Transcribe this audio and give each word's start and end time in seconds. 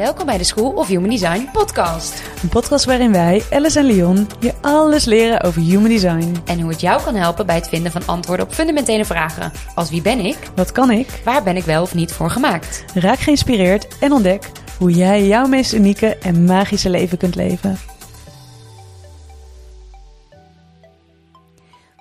Welkom 0.00 0.26
bij 0.26 0.38
de 0.38 0.44
School 0.44 0.72
of 0.72 0.88
Human 0.88 1.10
Design 1.10 1.48
podcast. 1.52 2.22
Een 2.42 2.48
podcast 2.48 2.84
waarin 2.84 3.12
wij, 3.12 3.42
Alice 3.50 3.78
en 3.78 3.84
Leon, 3.84 4.26
je 4.38 4.54
alles 4.60 5.04
leren 5.04 5.40
over 5.40 5.62
human 5.62 5.88
design. 5.88 6.36
En 6.46 6.60
hoe 6.60 6.70
het 6.70 6.80
jou 6.80 7.02
kan 7.02 7.14
helpen 7.14 7.46
bij 7.46 7.54
het 7.54 7.68
vinden 7.68 7.92
van 7.92 8.06
antwoorden 8.06 8.46
op 8.46 8.52
fundamentele 8.52 9.04
vragen. 9.04 9.52
Als 9.74 9.90
wie 9.90 10.02
ben 10.02 10.18
ik? 10.18 10.36
Wat 10.54 10.72
kan 10.72 10.90
ik? 10.90 11.20
Waar 11.24 11.42
ben 11.42 11.56
ik 11.56 11.64
wel 11.64 11.82
of 11.82 11.94
niet 11.94 12.12
voor 12.12 12.30
gemaakt? 12.30 12.84
Raak 12.94 13.18
geïnspireerd 13.18 13.98
en 13.98 14.12
ontdek 14.12 14.50
hoe 14.78 14.90
jij 14.90 15.26
jouw 15.26 15.46
meest 15.46 15.72
unieke 15.72 16.18
en 16.18 16.44
magische 16.44 16.90
leven 16.90 17.18
kunt 17.18 17.34
leven. 17.34 17.78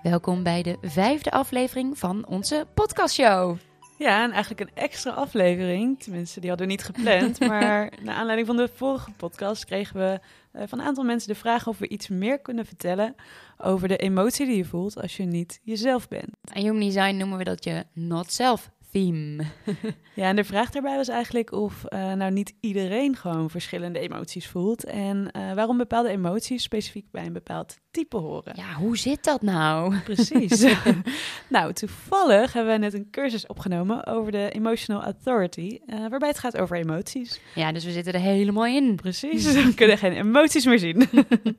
Welkom 0.04 0.44
bij 0.44 0.64
de 0.64 0.78
vijfde 0.82 1.32
aflevering 1.32 1.98
van 1.98 2.26
onze 2.28 2.66
podcastshow. 2.74 3.58
Ja, 4.00 4.24
en 4.24 4.32
eigenlijk 4.32 4.62
een 4.62 4.84
extra 4.84 5.12
aflevering. 5.12 6.00
Tenminste, 6.00 6.40
die 6.40 6.50
hadden 6.50 6.68
we 6.68 6.74
niet 6.74 6.84
gepland. 6.84 7.40
maar 7.48 7.92
naar 8.02 8.16
aanleiding 8.16 8.48
van 8.48 8.58
de 8.58 8.70
vorige 8.74 9.12
podcast 9.12 9.66
kregen 9.66 9.96
we 9.96 10.20
uh, 10.54 10.64
van 10.68 10.80
een 10.80 10.86
aantal 10.86 11.04
mensen 11.04 11.28
de 11.30 11.40
vraag 11.40 11.68
of 11.68 11.78
we 11.78 11.88
iets 11.88 12.08
meer 12.08 12.40
kunnen 12.40 12.66
vertellen 12.66 13.16
over 13.58 13.88
de 13.88 13.98
emotie 13.98 14.46
die 14.46 14.58
je 14.58 14.66
voelt 14.66 15.02
als 15.02 15.18
je 15.18 15.24
niet 15.24 15.60
jezelf 15.64 16.08
bent. 16.08 16.30
In 16.54 16.62
Human 16.62 16.80
Design 16.80 17.16
noemen 17.16 17.38
we 17.38 17.44
dat 17.44 17.64
je 17.64 17.86
not 17.94 18.32
self 18.32 18.70
theme. 18.92 19.44
ja, 20.16 20.28
en 20.28 20.36
de 20.36 20.44
vraag 20.44 20.70
daarbij 20.70 20.96
was 20.96 21.08
eigenlijk 21.08 21.52
of 21.52 21.84
uh, 21.90 22.14
nou 22.14 22.32
niet 22.32 22.54
iedereen 22.60 23.16
gewoon 23.16 23.50
verschillende 23.50 24.00
emoties 24.00 24.48
voelt. 24.48 24.84
En 24.84 25.18
uh, 25.38 25.54
waarom 25.54 25.78
bepaalde 25.78 26.10
emoties 26.10 26.64
specifiek 26.64 27.12
bij 27.12 27.26
een 27.26 27.34
bepaald 27.34 27.78
type 27.92 28.18
horen. 28.18 28.54
Ja, 28.56 28.74
hoe 28.74 28.98
zit 28.98 29.24
dat 29.24 29.42
nou? 29.42 29.98
Precies. 29.98 30.66
nou, 31.50 31.74
toevallig 31.74 32.54
hebben 32.54 32.74
we 32.74 32.80
net 32.80 32.94
een 32.94 33.10
cursus 33.12 33.48
opgenomen 33.48 34.06
over 34.06 34.32
de 34.32 34.50
Emotional 34.50 35.04
Authority, 35.04 35.80
uh, 35.88 36.08
waarbij 36.10 36.28
het 36.28 36.40
gaat 36.40 36.58
over 36.58 36.78
emoties. 36.78 37.40
Ja, 37.56 37.72
dus 37.72 37.86
we 37.86 37.92
zitten 37.92 38.14
er 38.14 38.20
helemaal 38.20 38.66
in. 38.66 38.96
Precies, 38.96 39.52
we 39.66 39.74
kunnen 39.74 39.98
geen 39.98 40.14
emoties 40.14 40.66
meer 40.66 40.80
zien. 40.80 40.98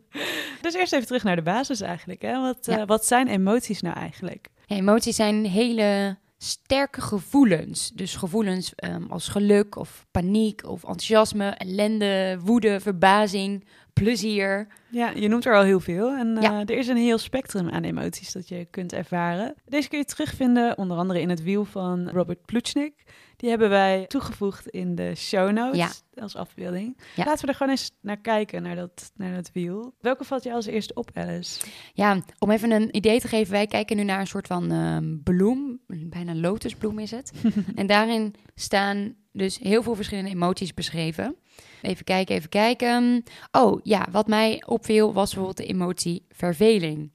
dus 0.63 0.75
eerst 0.75 0.93
even 0.93 1.07
terug 1.07 1.23
naar 1.23 1.37
de 1.37 1.43
basis 1.43 1.81
eigenlijk. 1.81 2.23
Hè? 2.23 2.41
Wat, 2.41 2.59
ja. 2.67 2.85
wat 2.85 3.07
zijn 3.07 3.29
emoties 3.29 3.81
nou 3.81 3.97
eigenlijk? 3.97 4.49
Ja, 4.67 4.77
emoties 4.77 5.17
zijn 5.17 5.47
hele 5.47 6.17
sterke 6.43 7.01
gevoelens. 7.01 7.91
Dus 7.95 8.17
gevoelens 8.17 8.73
um, 8.77 9.07
als 9.11 9.29
geluk 9.29 9.77
of 9.77 10.07
paniek 10.11 10.65
of 10.65 10.83
enthousiasme, 10.83 11.49
ellende, 11.49 12.39
woede, 12.45 12.81
verbazing, 12.81 13.65
plezier. 14.03 14.67
Ja, 14.89 15.11
je 15.15 15.29
noemt 15.29 15.45
er 15.45 15.55
al 15.55 15.63
heel 15.63 15.81
veel. 15.81 16.11
En 16.11 16.37
uh, 16.37 16.43
ja. 16.43 16.61
er 16.61 16.79
is 16.79 16.89
een 16.89 16.97
heel 16.97 17.19
spectrum 17.19 17.71
aan 17.71 17.83
emoties 17.83 18.33
dat 18.33 18.49
je 18.49 18.67
kunt 18.71 18.93
ervaren. 18.93 19.55
Deze 19.65 19.89
kun 19.89 19.99
je 19.99 20.05
terugvinden 20.05 20.79
onder 20.79 20.97
andere 20.97 21.21
in 21.21 21.29
het 21.29 21.43
wiel 21.43 21.65
van 21.65 22.09
Robert 22.09 22.45
Plutchnik. 22.45 22.95
Die 23.41 23.49
hebben 23.49 23.69
wij 23.69 24.05
toegevoegd 24.07 24.69
in 24.69 24.95
de 24.95 25.15
show 25.15 25.53
notes 25.53 25.79
ja. 25.79 26.23
als 26.23 26.37
afbeelding. 26.37 26.99
Ja. 27.17 27.25
Laten 27.25 27.41
we 27.41 27.47
er 27.47 27.55
gewoon 27.57 27.73
eens 27.73 27.91
naar 28.01 28.17
kijken, 28.17 28.63
naar 28.63 28.77
dat, 28.77 29.13
naar 29.17 29.35
dat 29.35 29.51
wiel. 29.53 29.95
Welke 30.01 30.25
valt 30.25 30.43
je 30.43 30.53
als 30.53 30.67
eerste 30.67 30.95
op, 30.95 31.11
Alice? 31.15 31.67
Ja, 31.93 32.23
om 32.39 32.51
even 32.51 32.71
een 32.71 32.97
idee 32.97 33.21
te 33.21 33.29
geven. 33.29 33.53
Wij 33.53 33.67
kijken 33.67 33.97
nu 33.97 34.05
naar 34.05 34.21
een 34.21 34.27
soort 34.27 34.47
van 34.47 34.73
uh, 34.73 34.97
bloem. 35.25 35.81
Bijna 35.87 36.35
lotusbloem 36.35 36.99
is 36.99 37.11
het. 37.11 37.33
en 37.75 37.87
daarin 37.87 38.35
staan 38.55 39.15
dus 39.33 39.59
heel 39.59 39.83
veel 39.83 39.95
verschillende 39.95 40.31
emoties 40.31 40.75
beschreven. 40.75 41.37
Even 41.83 42.05
kijken, 42.05 42.35
even 42.35 42.49
kijken. 42.49 43.23
Oh 43.51 43.81
ja, 43.83 44.07
wat 44.11 44.27
mij 44.27 44.63
opviel 44.67 45.13
was 45.13 45.35
bijvoorbeeld 45.35 45.67
de 45.69 45.75
emotie 45.75 46.27
verveling. 46.29 47.11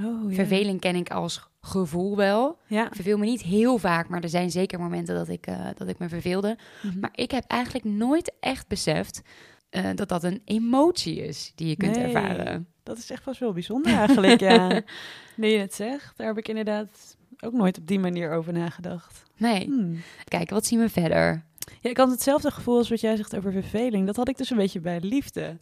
Oh, 0.00 0.30
ja. 0.30 0.34
Verveling 0.34 0.80
ken 0.80 0.96
ik 0.96 1.10
als 1.10 1.48
gevoel 1.66 2.16
wel. 2.16 2.58
Ja. 2.66 2.88
Verveel 2.92 3.18
me 3.18 3.24
niet 3.24 3.42
heel 3.42 3.78
vaak, 3.78 4.08
maar 4.08 4.22
er 4.22 4.28
zijn 4.28 4.50
zeker 4.50 4.80
momenten 4.80 5.14
dat 5.14 5.28
ik, 5.28 5.46
uh, 5.48 5.66
dat 5.76 5.88
ik 5.88 5.98
me 5.98 6.08
verveelde. 6.08 6.56
Mhm. 6.82 6.98
Maar 6.98 7.10
ik 7.14 7.30
heb 7.30 7.44
eigenlijk 7.46 7.84
nooit 7.84 8.32
echt 8.40 8.68
beseft 8.68 9.22
uh, 9.70 9.88
dat 9.94 10.08
dat 10.08 10.24
een 10.24 10.42
emotie 10.44 11.26
is 11.26 11.52
die 11.54 11.68
je 11.68 11.76
kunt 11.76 11.96
Nee. 11.96 12.04
ervaren. 12.04 12.66
Dat 12.82 12.98
is 12.98 13.10
echt 13.10 13.22
pas 13.22 13.38
wel 13.38 13.52
bijzonder 13.52 13.92
eigenlijk, 13.92 14.40
ja. 14.40 14.68
Nu 15.36 15.46
je 15.48 15.58
het 15.58 15.74
zegt, 15.74 16.16
daar 16.16 16.26
heb 16.26 16.38
ik 16.38 16.48
inderdaad 16.48 17.16
ook 17.40 17.52
nooit 17.52 17.78
op 17.78 17.86
die 17.86 17.98
manier 17.98 18.32
over 18.32 18.52
nagedacht. 18.52 19.22
Nee. 19.36 19.64
Hmm. 19.64 20.00
Kijk, 20.24 20.50
wat 20.50 20.66
zien 20.66 20.78
we 20.80 20.88
verder? 20.88 21.44
Ja, 21.80 21.90
ik 21.90 21.96
had 21.96 22.10
hetzelfde 22.10 22.50
gevoel 22.50 22.76
als 22.76 22.88
wat 22.88 23.00
jij 23.00 23.16
zegt 23.16 23.36
over 23.36 23.52
verveling. 23.52 24.06
Dat 24.06 24.16
had 24.16 24.28
ik 24.28 24.36
dus 24.36 24.50
een 24.50 24.56
beetje 24.56 24.80
bij 24.80 25.00
liefde. 25.00 25.56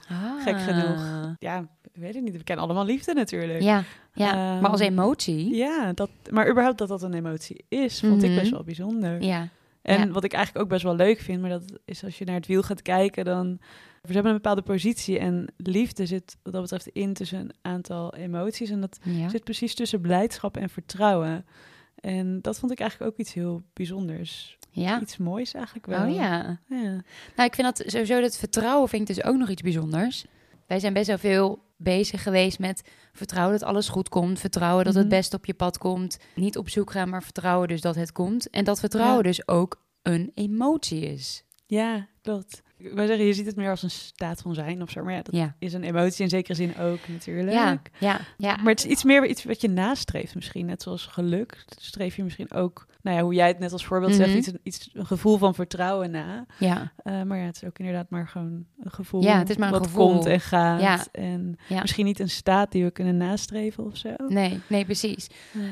Gek 0.44 0.60
genoeg. 0.60 1.34
Ja, 1.38 1.58
ik 1.82 2.00
weet 2.00 2.14
het 2.14 2.22
niet. 2.22 2.36
We 2.36 2.44
kennen 2.44 2.64
allemaal 2.64 2.84
liefde 2.84 3.14
natuurlijk. 3.14 3.58
Ah. 3.58 3.64
Ja, 3.64 3.82
ja. 4.14 4.60
Maar 4.60 4.70
als 4.70 4.80
emotie. 4.80 5.54
Ja, 5.54 5.92
dat, 5.92 6.10
maar 6.30 6.50
überhaupt 6.50 6.78
dat 6.78 6.88
dat 6.88 7.02
een 7.02 7.14
emotie 7.14 7.64
is, 7.68 8.00
vond 8.00 8.22
ik 8.22 8.30
Mhm. 8.30 8.38
best 8.38 8.50
wel 8.50 8.64
bijzonder. 8.64 9.22
Ja. 9.22 9.48
En 9.82 9.98
Ja. 10.06 10.12
wat 10.12 10.24
ik 10.24 10.32
eigenlijk 10.32 10.64
ook 10.64 10.70
best 10.70 10.82
wel 10.84 10.96
leuk 10.96 11.18
vind, 11.20 11.40
maar 11.40 11.50
dat 11.50 11.78
is 11.84 12.04
als 12.04 12.18
je 12.18 12.24
naar 12.24 12.34
het 12.34 12.46
wiel 12.46 12.62
gaat 12.62 12.82
kijken, 12.82 13.24
dan... 13.24 13.58
We 14.02 14.12
hebben 14.12 14.30
een 14.32 14.38
bepaalde 14.38 14.62
positie 14.62 15.18
en 15.18 15.52
liefde 15.56 16.06
zit 16.06 16.36
wat 16.42 16.52
dat 16.52 16.62
betreft 16.62 16.86
in 16.86 17.12
tussen 17.14 17.38
een 17.40 17.52
aantal 17.62 18.14
emoties. 18.14 18.70
En 18.70 18.80
dat 18.80 18.98
ja. 19.02 19.28
zit 19.28 19.44
precies 19.44 19.74
tussen 19.74 20.00
blijdschap 20.00 20.56
en 20.56 20.68
vertrouwen. 20.68 21.46
En 21.94 22.38
dat 22.42 22.58
vond 22.58 22.72
ik 22.72 22.80
eigenlijk 22.80 23.12
ook 23.12 23.18
iets 23.18 23.34
heel 23.34 23.62
bijzonders. 23.72 24.58
ja. 24.70 25.00
Iets 25.00 25.16
moois 25.16 25.54
eigenlijk 25.54 25.86
wel. 25.86 26.06
Oh 26.08 26.14
ja. 26.14 26.60
Ja. 26.68 27.02
Nou, 27.36 27.48
ik 27.48 27.54
vind 27.54 27.76
dat 27.76 27.82
sowieso 27.86 28.20
dat 28.20 28.36
vertrouwen 28.38 28.88
vind 28.88 29.08
ik 29.08 29.14
dus 29.16 29.24
ook 29.24 29.36
nog 29.36 29.48
iets 29.48 29.62
bijzonders. 29.62 30.24
Wij 30.66 30.78
zijn 30.78 30.92
best 30.92 31.06
wel 31.06 31.18
veel 31.18 31.62
bezig 31.84 32.22
geweest 32.22 32.58
met 32.58 32.82
vertrouwen 33.12 33.58
dat 33.58 33.68
alles 33.68 33.88
goed 33.88 34.08
komt. 34.08 34.40
Vertrouwen 34.40 34.84
dat 34.84 34.94
het 34.94 35.06
Mhm. 35.06 35.14
best 35.14 35.34
op 35.34 35.46
je 35.46 35.54
pad 35.54 35.78
komt. 35.78 36.16
Niet 36.34 36.58
op 36.58 36.68
zoek 36.68 36.90
gaan, 36.90 37.08
maar 37.08 37.22
vertrouwen 37.22 37.68
dus 37.68 37.80
dat 37.80 37.94
het 37.94 38.12
komt. 38.12 38.50
En 38.50 38.64
dat 38.64 38.80
vertrouwen 38.80 39.16
Ja. 39.16 39.22
dus 39.22 39.48
ook 39.48 39.82
een 40.02 40.30
emotie 40.34 41.00
is. 41.00 41.44
ja, 41.66 42.08
klopt. 42.22 42.62
Ik 42.84 42.92
wil 42.94 43.06
zeggen, 43.06 43.26
je 43.26 43.32
ziet 43.32 43.46
het 43.46 43.56
meer 43.56 43.70
als 43.70 43.82
een 43.82 43.90
staat 43.90 44.40
van 44.40 44.54
zijn 44.54 44.82
of 44.82 44.90
zo. 44.90 45.04
Maar 45.04 45.12
ja, 45.14 45.22
dat 45.22 45.34
Ja. 45.34 45.54
is 45.58 45.72
een 45.72 45.82
emotie 45.84 46.22
in 46.24 46.28
zekere 46.28 46.54
zin 46.54 46.76
ook 46.78 47.08
natuurlijk. 47.08 47.52
Ja, 47.52 47.80
ja, 47.98 48.20
ja. 48.36 48.56
Maar 48.56 48.72
het 48.72 48.84
is 48.84 48.90
iets 48.90 49.04
meer 49.04 49.26
iets 49.26 49.44
wat 49.44 49.60
je 49.60 49.68
nastreeft 49.68 50.34
misschien. 50.34 50.66
Net 50.66 50.82
zoals 50.82 51.06
geluk. 51.06 51.64
Streef 51.78 52.16
je 52.16 52.22
misschien 52.24 52.52
ook, 52.52 52.86
nou 53.02 53.16
ja, 53.16 53.22
hoe 53.22 53.34
jij 53.34 53.48
het 53.48 53.58
net 53.58 53.72
als 53.72 53.84
voorbeeld 53.84 54.14
zegt, 54.14 54.28
Mhm. 54.28 54.38
iets, 54.38 54.52
iets, 54.62 54.90
een 54.92 55.06
gevoel 55.06 55.38
van 55.38 55.54
vertrouwen 55.54 56.10
na. 56.10 56.46
ja, 56.58 56.92
Eh, 56.96 57.22
maar 57.22 57.38
ja, 57.38 57.44
het 57.44 57.56
is 57.56 57.64
ook 57.64 57.78
inderdaad 57.78 58.10
maar 58.10 58.28
gewoon 58.28 58.64
een 58.82 58.90
gevoel. 58.90 59.22
Ja, 59.22 59.38
het 59.38 59.50
is 59.50 59.56
maar 59.56 59.66
een 59.72 59.78
wat 59.78 59.86
gevoel. 59.86 60.08
komt 60.10 60.26
en 60.26 60.40
gaat. 60.40 60.80
Ja. 60.80 61.04
En 61.12 61.56
misschien 61.68 62.04
niet 62.04 62.18
een 62.20 62.30
staat 62.30 62.72
die 62.72 62.84
we 62.84 62.90
kunnen 62.90 63.16
nastreven 63.16 63.84
of 63.84 63.96
zo. 63.96 64.14
nee, 64.28 64.60
nee, 64.66 64.84
precies. 64.84 65.26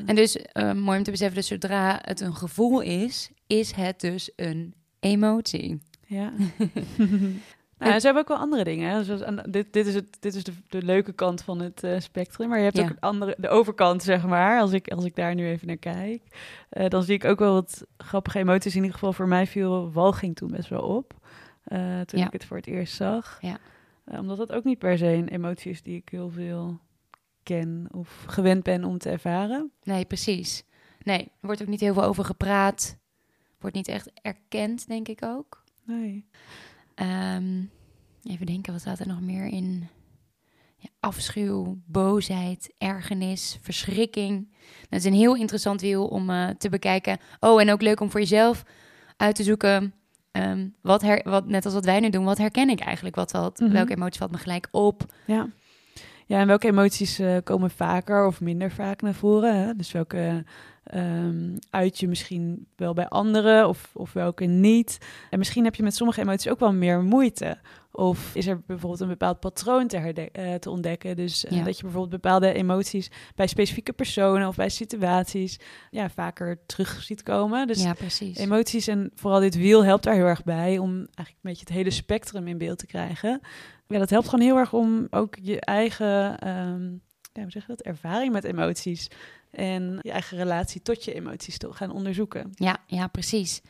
En 0.05 0.15
dus 0.15 0.35
eh, 0.37 0.73
mooi 0.73 0.97
om 0.97 1.03
te 1.03 1.11
beseffen, 1.11 1.35
dus 1.37 1.47
zodra 1.47 1.99
het 2.01 2.19
een 2.21 2.35
gevoel 2.35 2.81
is, 2.81 3.29
is 3.47 3.71
het 3.71 3.99
dus 3.99 4.31
een 4.35 4.73
emotie. 4.99 5.81
Ja. 6.13 6.33
nou, 7.77 7.99
ze 7.99 8.05
hebben 8.05 8.17
ook 8.21 8.27
wel 8.27 8.37
andere 8.37 8.63
dingen. 8.63 8.89
Hè. 8.89 9.03
Zoals 9.03 9.23
aan, 9.23 9.41
dit, 9.49 9.73
dit 9.73 9.85
is, 9.87 9.93
het, 9.95 10.17
dit 10.19 10.35
is 10.35 10.43
de, 10.43 10.51
de 10.69 10.83
leuke 10.83 11.13
kant 11.13 11.41
van 11.41 11.59
het 11.59 11.83
eh, 11.83 11.99
spectrum. 11.99 12.49
Maar 12.49 12.57
je 12.57 12.63
hebt 12.63 12.77
Ja. 12.77 12.83
ook 12.83 12.95
andere, 12.99 13.35
de 13.37 13.49
overkant, 13.49 14.03
zeg 14.03 14.25
maar. 14.25 14.59
Als 14.61 14.71
ik, 14.71 14.87
als 14.91 15.05
ik 15.05 15.15
daar 15.15 15.35
nu 15.35 15.47
even 15.47 15.67
naar 15.67 15.77
kijk. 15.77 16.21
eh, 16.69 16.87
dan 16.89 17.03
zie 17.03 17.13
ik 17.13 17.25
ook 17.25 17.39
wel 17.39 17.53
wat 17.53 17.85
grappige 17.97 18.39
emoties. 18.39 18.71
In 18.75 18.81
ieder 18.81 18.93
geval 18.93 19.13
voor 19.13 19.27
mij 19.27 19.47
viel 19.47 19.91
walging 19.91 20.35
toen 20.35 20.51
best 20.51 20.69
wel 20.69 20.81
op. 20.83 21.13
eh, 21.63 21.99
toen 22.01 22.19
Ja. 22.19 22.25
ik 22.25 22.33
het 22.33 22.45
voor 22.45 22.57
het 22.57 22.67
eerst 22.67 22.95
zag. 22.95 23.37
Ja. 23.41 23.57
Omdat 24.05 24.37
dat 24.37 24.51
ook 24.51 24.63
niet 24.63 24.79
per 24.79 24.97
se 24.97 25.05
een 25.07 25.27
emotie 25.27 25.71
is 25.71 25.81
die 25.81 25.95
ik 25.97 26.09
heel 26.09 26.29
veel 26.29 26.79
ken 27.43 27.87
of 27.91 28.23
gewend 28.27 28.63
ben 28.63 28.83
om 28.83 28.97
te 28.97 29.09
ervaren. 29.09 29.71
Nee, 29.83 30.05
precies. 30.05 30.63
Nee, 31.03 31.19
er 31.19 31.29
wordt 31.47 31.61
ook 31.61 31.67
niet 31.67 31.79
heel 31.79 31.93
veel 31.93 32.03
over 32.03 32.25
gepraat. 32.25 32.97
Wordt 33.59 33.75
niet 33.75 33.87
echt 33.87 34.11
erkend, 34.21 34.87
denk 34.87 35.07
ik 35.07 35.23
ook. 35.23 35.62
Nee. 35.85 36.25
Ehm, 36.95 37.61
even 38.23 38.45
denken, 38.45 38.71
wat 38.71 38.81
staat 38.81 38.99
er 38.99 39.07
nog 39.07 39.21
meer 39.21 39.45
in? 39.45 39.87
Ja, 40.77 40.89
afschuw, 40.99 41.77
boosheid, 41.85 42.73
ergernis, 42.77 43.57
verschrikking. 43.61 44.53
Dat 44.89 44.99
is 44.99 45.05
een 45.05 45.13
heel 45.13 45.35
interessant 45.35 45.81
wiel 45.81 46.07
om 46.07 46.29
eh, 46.29 46.49
te 46.49 46.69
bekijken. 46.69 47.17
Oh, 47.39 47.61
en 47.61 47.71
ook 47.71 47.81
leuk 47.81 47.99
om 47.99 48.11
voor 48.11 48.19
jezelf 48.19 48.63
uit 49.17 49.35
te 49.35 49.43
zoeken. 49.43 49.93
ehm, 50.31 50.67
wat, 50.81 51.01
her, 51.01 51.21
wat 51.29 51.47
net 51.47 51.65
als 51.65 51.73
wat 51.73 51.85
wij 51.85 51.99
nu 51.99 52.09
doen, 52.09 52.23
wat 52.25 52.37
herken 52.37 52.69
ik 52.69 52.79
eigenlijk? 52.79 53.15
Wat 53.15 53.31
valt, 53.31 53.59
Mhm. 53.59 53.71
Welke 53.71 53.93
emotie 53.95 54.19
valt 54.19 54.31
me 54.31 54.37
gelijk 54.37 54.67
op? 54.71 55.13
Ja. 55.25 55.49
Ja, 56.25 56.39
en 56.39 56.47
welke 56.47 56.67
emoties 56.67 57.19
eh, 57.19 57.37
komen 57.43 57.71
vaker 57.71 58.25
of 58.25 58.41
minder 58.41 58.71
vaak 58.71 59.01
naar 59.01 59.13
voren? 59.13 59.55
Hè? 59.55 59.75
Dus 59.75 59.91
welke 59.91 60.43
ehm, 60.93 61.57
uit 61.69 61.99
je 61.99 62.07
misschien 62.07 62.67
wel 62.75 62.93
bij 62.93 63.07
anderen 63.07 63.67
of, 63.67 63.89
of 63.93 64.13
welke 64.13 64.45
niet? 64.45 64.97
En 65.29 65.37
misschien 65.37 65.63
heb 65.63 65.75
je 65.75 65.83
met 65.83 65.95
sommige 65.95 66.21
emoties 66.21 66.51
ook 66.51 66.59
wel 66.59 66.73
meer 66.73 67.01
moeite. 67.01 67.57
Of 67.91 68.35
is 68.35 68.47
er 68.47 68.61
bijvoorbeeld 68.65 69.01
een 69.01 69.07
bepaald 69.07 69.39
patroon 69.39 69.87
te, 69.87 69.97
eh, 69.97 70.53
te 70.53 70.69
ontdekken? 70.69 71.15
Dus 71.15 71.45
eh, 71.45 71.57
Ja. 71.57 71.63
dat 71.63 71.75
je 71.77 71.83
bijvoorbeeld 71.83 72.21
bepaalde 72.21 72.53
emoties 72.53 73.11
bij 73.35 73.47
specifieke 73.47 73.93
personen 73.93 74.47
of 74.47 74.55
bij 74.55 74.69
situaties 74.69 75.59
ja, 75.91 76.09
vaker 76.09 76.59
terug 76.65 77.01
ziet 77.03 77.23
komen. 77.23 77.67
Dus 77.67 77.83
ja. 77.83 77.95
Emoties 78.33 78.87
en 78.87 79.11
vooral 79.15 79.39
dit 79.39 79.55
wiel 79.55 79.85
helpt 79.85 80.03
daar 80.03 80.13
heel 80.13 80.25
erg 80.25 80.43
bij 80.43 80.77
om 80.77 80.91
eigenlijk 80.95 81.17
een 81.17 81.35
beetje 81.41 81.65
het 81.65 81.73
hele 81.73 81.91
spectrum 81.91 82.47
in 82.47 82.57
beeld 82.57 82.77
te 82.77 82.85
krijgen. 82.85 83.41
Ja, 83.87 83.99
dat 83.99 84.09
helpt 84.09 84.29
gewoon 84.29 84.45
heel 84.45 84.57
erg 84.57 84.73
om 84.73 85.07
ook 85.09 85.35
je 85.41 85.59
eigen, 85.59 86.39
ehm, 86.39 86.91
ja, 87.33 87.41
hoe 87.41 87.51
zeg 87.51 87.61
je 87.61 87.67
dat, 87.67 87.81
ervaring 87.81 88.31
met 88.33 88.43
emoties 88.43 89.09
en 89.53 89.99
je 90.01 90.11
eigen 90.11 90.37
relatie 90.37 90.81
tot 90.81 91.03
je 91.03 91.13
emoties 91.13 91.57
te 91.57 91.73
gaan 91.73 91.91
onderzoeken. 91.91 92.51
Ja, 92.55 92.77
ja, 92.87 93.07
precies. 93.07 93.61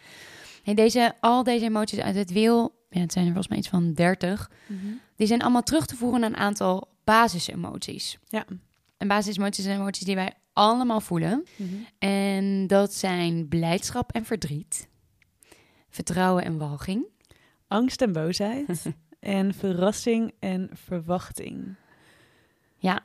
En 0.63 0.75
deze, 0.75 1.13
al 1.19 1.43
deze 1.43 1.65
emoties 1.65 1.99
uit 1.99 2.15
het 2.15 2.31
wiel 2.31 2.81
ja, 2.93 2.99
het 2.99 3.11
zijn 3.11 3.25
er 3.25 3.31
volgens 3.31 3.47
mij 3.47 3.57
iets 3.57 3.69
van 3.69 3.93
30. 3.93 4.51
Die 5.15 5.27
zijn 5.27 5.41
allemaal 5.41 5.63
terug 5.63 5.85
te 5.85 5.95
voeren 5.95 6.19
naar 6.19 6.29
een 6.29 6.35
aantal 6.35 6.87
basisemoties. 7.03 8.17
Ja. 8.27 8.45
En 8.97 9.07
basisemoties 9.07 9.63
zijn 9.63 9.79
emoties 9.79 10.05
die 10.05 10.15
wij 10.15 10.33
allemaal 10.53 11.01
voelen. 11.01 11.43
En 11.97 12.67
dat 12.67 12.93
zijn 12.93 13.47
blijdschap 13.47 14.11
en 14.11 14.25
verdriet, 14.25 14.87
vertrouwen 15.89 16.43
en 16.43 16.57
walging, 16.57 17.05
Angst 17.67 18.01
en 18.01 18.11
boosheid. 18.11 18.85
en 19.19 19.53
verrassing 19.53 20.33
en 20.39 20.69
verwachting. 20.73 21.75
Ja, 22.77 23.03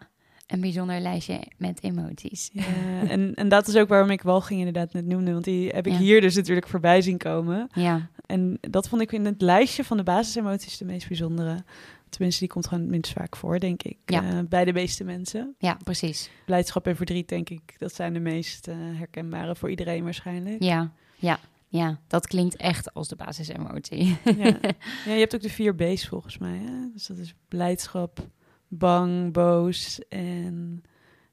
een 0.48 0.60
bijzonder 0.60 1.00
lijstje 1.00 1.40
met 1.56 1.82
emoties. 1.82 2.50
Ja, 2.52 2.62
en, 3.08 3.34
en 3.34 3.48
dat 3.48 3.68
is 3.68 3.76
ook 3.76 3.88
waarom 3.88 4.10
ik 4.10 4.22
walging 4.22 4.58
inderdaad 4.58 4.92
net 4.92 5.06
noemde. 5.06 5.32
Want 5.32 5.44
die 5.44 5.68
heb 5.68 5.86
ik 5.86 5.92
Ja. 5.92 5.98
hier 5.98 6.20
dus 6.20 6.34
natuurlijk 6.34 6.68
voorbij 6.68 7.02
zien 7.02 7.18
komen. 7.18 7.68
Ja, 7.74 8.08
En 8.26 8.58
dat 8.60 8.88
vond 8.88 9.02
ik 9.02 9.12
in 9.12 9.24
het 9.24 9.40
lijstje 9.42 9.84
van 9.84 9.96
de 9.96 10.02
basisemoties 10.02 10.78
de 10.78 10.84
meest 10.84 11.08
bijzondere. 11.08 11.64
Tenminste, 12.08 12.40
die 12.40 12.52
komt 12.52 12.66
gewoon 12.66 12.82
het 12.82 12.90
minst 12.92 13.12
vaak 13.12 13.36
voor, 13.36 13.58
denk 13.58 13.82
ik. 13.82 13.96
Ja. 14.06 14.22
eh, 14.30 14.38
bij 14.48 14.64
de 14.64 14.72
meeste 14.72 15.04
mensen. 15.04 15.54
ja, 15.58 15.78
precies. 15.84 16.30
Blijdschap 16.46 16.86
en 16.86 16.96
verdriet, 16.96 17.28
denk 17.28 17.50
ik, 17.50 17.74
dat 17.78 17.94
zijn 17.94 18.12
de 18.12 18.20
meest 18.20 18.68
eh, 18.68 18.74
herkenbare 18.78 19.56
voor 19.56 19.70
iedereen 19.70 20.04
waarschijnlijk. 20.04 20.62
Ja, 20.62 20.92
ja, 21.16 21.38
ja. 21.68 21.98
Dat 22.06 22.26
klinkt 22.26 22.56
echt 22.56 22.94
als 22.94 23.08
de 23.08 23.16
basisemotie. 23.16 24.16
Ja. 24.24 24.44
ja, 25.06 25.12
je 25.12 25.18
hebt 25.18 25.34
ook 25.34 25.40
de 25.42 25.50
vier 25.50 25.74
B's 25.74 26.06
volgens 26.08 26.38
mij. 26.38 26.56
Hè? 26.64 26.72
Dus 26.92 27.06
dat 27.06 27.18
is 27.18 27.34
blijdschap, 27.48 28.26
bang, 28.68 29.32
boos 29.32 30.00
en 30.08 30.82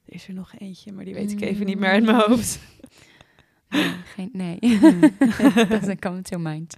er 0.04 0.14
is 0.14 0.28
er 0.28 0.34
nog 0.34 0.52
eentje, 0.58 0.92
maar 0.92 1.04
die 1.04 1.14
weet 1.14 1.32
ik 1.32 1.40
even 1.40 1.66
niet 1.66 1.78
meer 1.78 1.90
uit 1.90 2.04
mijn 2.04 2.20
hoofd. 2.20 2.58
Nee, 3.68 3.94
geen, 4.04 4.30
nee. 4.32 4.58
dat 5.68 5.82
is 5.82 5.88
een 5.88 5.98
come 5.98 6.22
to 6.22 6.38
mind. 6.38 6.76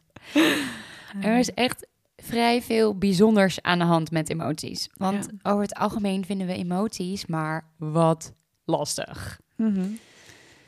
Er 1.20 1.38
is 1.38 1.50
echt 1.50 1.86
vrij 2.16 2.62
veel 2.62 2.98
bijzonders 2.98 3.62
aan 3.62 3.78
de 3.78 3.84
hand 3.84 4.10
met 4.10 4.30
emoties. 4.30 4.88
Want 4.94 5.28
over 5.42 5.62
het 5.62 5.74
algemeen 5.74 6.24
vinden 6.24 6.46
we 6.46 6.52
emoties 6.52 7.26
maar 7.26 7.68
wat 7.76 8.32
lastig. 8.64 9.40
Mhm. 9.56 9.86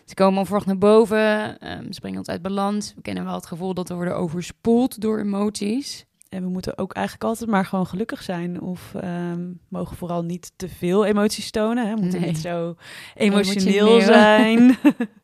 Ze 0.05 0.15
komen 0.15 0.39
onverwacht 0.39 0.67
naar 0.67 0.79
boven, 0.79 1.59
ehm, 1.59 1.93
ze 1.93 2.01
brengen 2.01 2.19
ons 2.19 2.29
uit 2.29 2.43
balans. 2.43 2.95
We 2.95 3.03
kennen 3.03 3.25
wel 3.25 3.35
het 3.35 3.47
gevoel 3.47 3.75
dat 3.75 3.89
we 3.89 3.95
worden 3.95 4.17
overspoeld 4.17 5.01
door 5.01 5.21
emoties. 5.21 6.07
En 6.31 6.43
we 6.43 6.49
moeten 6.49 6.79
ook 6.79 6.93
eigenlijk 6.93 7.25
altijd 7.27 7.51
maar 7.51 7.65
gewoon 7.67 7.87
gelukkig 7.87 8.23
zijn. 8.23 8.61
Of 8.61 8.95
ehm, 8.95 9.53
mogen 9.69 9.97
vooral 9.97 10.23
niet 10.23 10.53
te 10.57 10.69
veel 10.69 11.05
emoties 11.07 11.51
tonen. 11.51 11.89
Hè? 11.89 11.95
Moeten 11.97 12.21
Nee. 12.21 12.29
niet 12.31 12.39
zo 12.39 12.75
emotioneel, 13.15 13.87
Emotioneel. 13.89 14.01
zijn. 14.01 14.77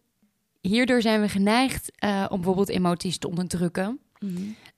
Hierdoor 0.73 1.01
zijn 1.03 1.21
we 1.21 1.29
geneigd 1.29 1.93
eh, 1.97 2.25
om 2.29 2.37
bijvoorbeeld 2.37 2.69
emoties 2.69 3.19
te 3.19 3.29
onderdrukken. 3.29 4.01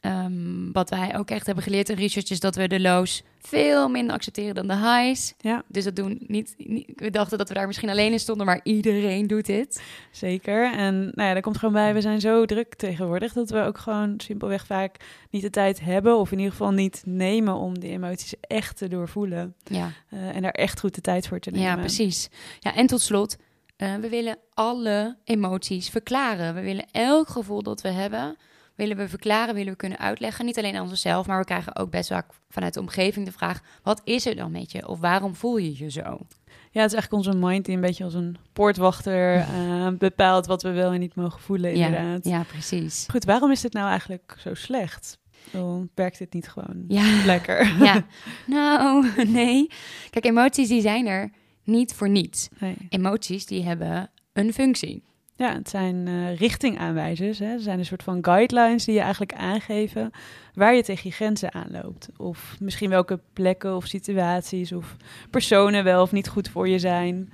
Ehm, 0.00 0.72
wat 0.72 0.90
wij 0.90 1.16
ook 1.16 1.30
echt 1.30 1.46
hebben 1.46 1.64
geleerd 1.64 1.88
in 1.88 1.96
research 1.96 2.30
is 2.30 2.40
dat 2.40 2.56
we 2.56 2.68
de 2.68 2.80
lows 2.80 3.22
veel 3.40 3.88
minder 3.88 4.14
accepteren 4.14 4.54
dan 4.54 4.66
de 4.66 4.76
highs. 4.76 5.34
Ja. 5.40 5.62
Dus 5.68 5.84
dat 5.84 5.96
doen 5.96 6.18
niet, 6.26 6.54
niet- 6.58 6.92
We 6.94 7.10
dachten 7.10 7.38
dat 7.38 7.48
we 7.48 7.54
daar 7.54 7.66
misschien 7.66 7.88
alleen 7.90 8.12
in 8.12 8.18
stonden, 8.20 8.46
maar 8.46 8.60
iedereen 8.62 9.26
doet 9.26 9.46
dit. 9.46 9.82
Zeker. 10.10 10.72
En 10.72 10.94
nou 11.00 11.28
ja, 11.28 11.32
daar 11.32 11.40
komt 11.42 11.58
gewoon 11.58 11.74
bij, 11.74 11.94
we 11.94 12.00
zijn 12.00 12.20
zo 12.20 12.44
druk 12.44 12.74
tegenwoordig 12.74 13.32
dat 13.32 13.50
we 13.50 13.60
ook 13.62 13.78
gewoon 13.78 14.14
simpelweg 14.20 14.66
vaak 14.66 14.96
niet 15.30 15.42
de 15.42 15.50
tijd 15.50 15.80
hebben, 15.80 16.18
of 16.18 16.32
in 16.32 16.38
ieder 16.38 16.52
geval 16.52 16.70
niet 16.72 17.02
nemen 17.06 17.54
om 17.54 17.78
die 17.78 17.90
emoties 17.90 18.34
echt 18.40 18.76
te 18.76 18.88
doorvoelen. 18.88 19.54
Ja, 19.64 19.90
eh, 20.10 20.36
en 20.36 20.42
daar 20.42 20.50
echt 20.52 20.80
goed 20.80 20.94
de 20.94 21.00
tijd 21.00 21.28
voor 21.28 21.38
te 21.40 21.50
nemen. 21.50 21.66
ja 21.66 21.76
precies. 21.76 22.28
Ja, 22.60 22.74
en 22.74 22.86
tot 22.86 23.00
slot, 23.00 23.36
eh, 23.76 23.94
we 23.94 24.08
willen 24.08 24.38
alle 24.54 25.16
emoties 25.24 25.88
verklaren. 25.88 26.54
We 26.54 26.60
willen 26.60 26.86
elk 26.92 27.28
gevoel 27.28 27.62
dat 27.62 27.80
we 27.80 27.88
hebben, 27.88 28.36
willen 28.78 28.96
we 28.96 29.08
verklaren, 29.08 29.54
willen 29.54 29.70
we 29.72 29.78
kunnen 29.78 29.98
uitleggen. 29.98 30.44
Niet 30.44 30.58
alleen 30.58 30.76
aan 30.76 30.88
onszelf, 30.88 31.26
maar 31.26 31.38
we 31.38 31.44
krijgen 31.44 31.76
ook 31.76 31.90
best 31.90 32.08
vaak 32.08 32.30
vanuit 32.48 32.74
de 32.74 32.80
omgeving 32.80 33.26
de 33.26 33.32
vraag: 33.32 33.60
wat 33.82 34.00
is 34.04 34.26
er 34.26 34.36
dan 34.36 34.50
met 34.50 34.72
je? 34.72 34.88
Of 34.88 35.00
waarom 35.00 35.34
voel 35.34 35.56
je 35.56 35.78
je 35.78 35.90
zo? 35.90 36.18
Ja, 36.70 36.80
het 36.82 36.92
is 36.92 36.98
eigenlijk 36.98 37.12
onze 37.12 37.34
mind 37.46 37.64
die 37.64 37.74
een 37.74 37.80
beetje 37.80 38.04
als 38.04 38.14
een 38.14 38.36
poortwachter 38.52 39.34
eh, 39.54 39.88
bepaalt 39.98 40.46
wat 40.46 40.62
we 40.62 40.70
wel 40.70 40.92
en 40.92 41.00
niet 41.00 41.14
mogen 41.14 41.40
voelen, 41.40 41.72
inderdaad. 41.72 42.24
Ja, 42.24 42.36
ja, 42.36 42.42
precies. 42.42 43.06
Goed, 43.10 43.24
waarom 43.24 43.50
is 43.50 43.60
dit 43.60 43.72
nou 43.72 43.88
eigenlijk 43.88 44.36
zo 44.38 44.54
slecht? 44.54 45.18
Oh, 45.54 45.82
werkt 45.94 46.18
dit 46.18 46.32
niet 46.32 46.48
gewoon 46.48 46.84
Ja. 46.88 47.24
lekker? 47.24 47.72
Ja, 47.84 48.04
nou, 48.46 49.06
nee. 49.26 49.70
Kijk, 50.10 50.24
emoties 50.24 50.68
die 50.68 50.80
zijn 50.80 51.06
er 51.06 51.30
niet 51.64 51.94
voor 51.94 52.08
niets. 52.08 52.48
Nee. 52.58 52.76
Emoties 52.88 53.46
die 53.46 53.64
hebben 53.64 54.10
een 54.32 54.52
functie. 54.52 55.04
Ja, 55.38 55.52
het 55.54 55.68
zijn 55.68 56.08
eh, 56.08 56.36
richtingaanwijzers. 56.36 57.38
Hè. 57.38 57.56
Ze 57.56 57.62
zijn 57.62 57.78
een 57.78 57.84
soort 57.84 58.02
van 58.02 58.24
guidelines 58.24 58.84
die 58.84 58.94
je 58.94 59.00
eigenlijk 59.00 59.32
aangeven 59.34 60.10
waar 60.54 60.74
je 60.74 60.82
tegen 60.82 61.08
je 61.08 61.14
grenzen 61.14 61.54
aanloopt. 61.54 62.08
Of 62.16 62.56
misschien 62.60 62.90
welke 62.90 63.20
plekken 63.32 63.76
of 63.76 63.86
situaties 63.86 64.72
of 64.72 64.96
personen 65.30 65.84
wel 65.84 66.02
of 66.02 66.12
niet 66.12 66.28
goed 66.28 66.48
voor 66.48 66.68
je 66.68 66.78
zijn. 66.78 67.32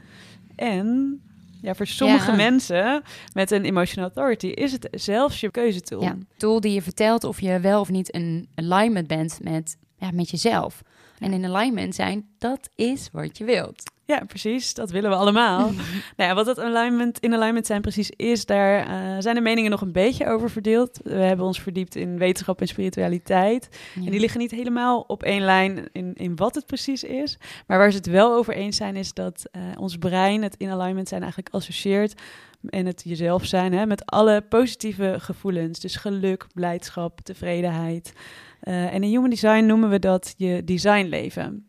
En 0.57 1.21
ja, 1.63 1.75
voor 1.75 1.87
sommige 1.87 2.31
Ja. 2.31 2.37
mensen 2.37 3.03
met 3.33 3.51
een 3.51 3.65
emotional 3.65 4.11
authority 4.15 4.47
is 4.47 4.73
het 4.73 4.89
zelfs 4.91 5.41
je 5.41 5.51
keuzetool. 5.51 6.03
Ja, 6.03 6.17
tool 6.37 6.61
die 6.61 6.73
je 6.73 6.83
vertelt 6.83 7.25
of 7.25 7.41
je 7.41 7.61
wel 7.61 7.81
of 7.81 7.91
niet 7.91 8.15
een 8.15 8.49
alignment 8.55 9.07
bent 9.07 9.39
met, 9.43 9.77
ja, 9.99 10.11
met 10.11 10.31
jezelf. 10.31 10.83
En 11.19 11.33
in 11.33 11.45
alignment 11.45 11.95
zijn, 11.95 12.27
dat 12.39 12.69
is 12.75 13.09
wat 13.13 13.39
je 13.39 13.45
wilt. 13.45 13.83
Ja, 14.07 14.25
precies. 14.27 14.75
Dat 14.75 14.91
willen 14.91 15.11
we 15.11 15.17
allemaal. 15.17 15.71
nou 16.17 16.29
ja, 16.31 16.35
wat 16.35 16.47
dat 16.47 16.61
alignment, 16.61 17.19
in 17.19 17.35
alignment 17.35 17.67
zijn 17.67 17.81
precies 17.81 18.11
is, 18.11 18.47
daar 18.47 18.87
eh, 18.87 19.23
zijn 19.23 19.35
de 19.35 19.41
meningen 19.41 19.71
nog 19.71 19.81
een 19.81 19.93
beetje 19.93 20.27
over 20.27 20.51
verdeeld. 20.51 21.01
We 21.03 21.15
hebben 21.15 21.47
ons 21.47 21.61
verdiept 21.61 21.95
in 21.95 22.19
wetenschap 22.19 22.61
en 22.61 22.67
spiritualiteit. 22.67 23.69
En 23.95 24.11
die 24.11 24.21
liggen 24.21 24.41
niet 24.41 24.51
helemaal 24.51 25.01
op 25.01 25.23
één 25.23 25.43
lijn 25.43 25.89
in, 25.93 26.15
in 26.15 26.37
wat 26.37 26.55
het 26.55 26.67
precies 26.67 27.05
is. 27.05 27.39
Maar 27.67 27.79
waar 27.79 27.91
ze 27.91 27.97
het 27.97 28.07
wel 28.07 28.35
over 28.35 28.55
eens 28.55 28.77
zijn, 28.77 28.97
is 28.97 29.13
dat 29.13 29.45
eh, 29.51 29.63
ons 29.79 29.97
brein 29.97 30.43
het 30.43 30.57
in 30.57 30.71
alignment 30.71 31.09
zijn 31.09 31.23
eigenlijk 31.23 31.55
associeert. 31.55 32.21
En 32.69 32.87
het 32.87 33.03
jezelf 33.05 33.45
zijn 33.45 33.73
hè, 33.73 33.87
met 33.87 34.07
alle 34.07 34.41
positieve 34.41 35.17
gevoelens. 35.19 35.81
Dus 35.81 35.97
geluk, 35.97 36.47
blijdschap, 36.55 37.21
tevredenheid. 37.21 38.13
Eh, 38.61 38.95
en 38.95 39.03
in 39.03 39.11
Human 39.11 39.31
Design 39.31 39.65
noemen 39.65 39.91
we 39.91 39.99
dat 39.99 40.35
je 40.37 40.65
designleven. 40.65 41.67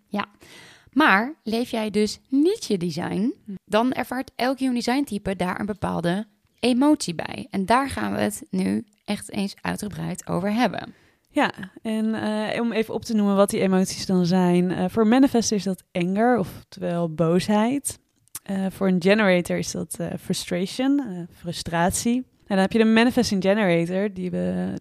Maar 0.95 1.33
leef 1.44 1.71
jij 1.71 1.89
dus 1.89 2.19
niet 2.30 2.65
je 2.65 2.77
design, 2.77 3.33
dan 3.65 3.94
ervaart 3.94 4.31
elk 4.36 4.59
human 4.59 4.75
design 4.75 5.03
type 5.03 5.36
daar 5.36 5.59
een 5.59 5.65
bepaalde 5.65 6.25
emotie 6.59 7.15
bij. 7.15 7.47
En 7.50 7.65
daar 7.65 7.89
gaan 7.89 8.13
we 8.13 8.19
het 8.19 8.44
nu 8.50 8.86
echt 9.06 9.31
eens 9.31 9.56
uitgebreid 9.62 10.27
over 10.27 10.54
hebben. 10.54 10.94
Ja, 11.30 11.52
en 11.81 12.14
eh, 12.14 12.61
om 12.61 12.71
even 12.71 12.94
op 12.94 13.04
te 13.04 13.16
noemen 13.16 13.35
wat 13.35 13.49
die 13.49 13.59
emoties 13.59 14.06
dan 14.06 14.25
zijn. 14.25 14.71
Eh, 14.71 14.85
voor 14.90 15.07
manifester 15.07 15.57
is 15.57 15.64
dat 15.64 15.83
anger, 15.92 16.40
oftewel 16.40 17.14
boosheid. 17.14 17.99
Eh, 18.44 18.66
voor 18.69 18.87
een 18.87 19.02
generator 19.02 19.57
is 19.57 19.71
dat 19.71 19.97
frustration, 20.19 21.28
frustratie. 21.33 22.16
En 22.16 22.56
dan 22.56 22.57
heb 22.57 22.71
je 22.71 22.78
de 22.78 22.85
manifesting 22.85 23.44
generator, 23.44 24.14
die, 24.14 24.31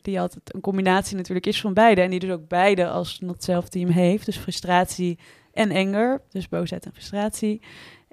die 0.03 0.21
altijd 0.21 0.55
een 0.55 0.61
combinatie 0.61 1.17
natuurlijk 1.17 1.47
is 1.47 1.61
van 1.61 1.75
beide. 1.75 2.01
En 2.01 2.11
die 2.11 2.19
dus 2.19 2.31
ook 2.31 2.49
beide 2.49 2.89
als 2.89 3.21
not 3.21 3.43
self 3.43 3.69
team 3.69 3.89
heeft. 3.89 4.27
Dus 4.27 4.37
frustratie 4.37 5.19
en 5.55 5.73
anger, 5.73 6.23
dus 6.29 6.49
boosheid 6.49 6.85
en 6.85 6.93
frustratie. 6.93 7.63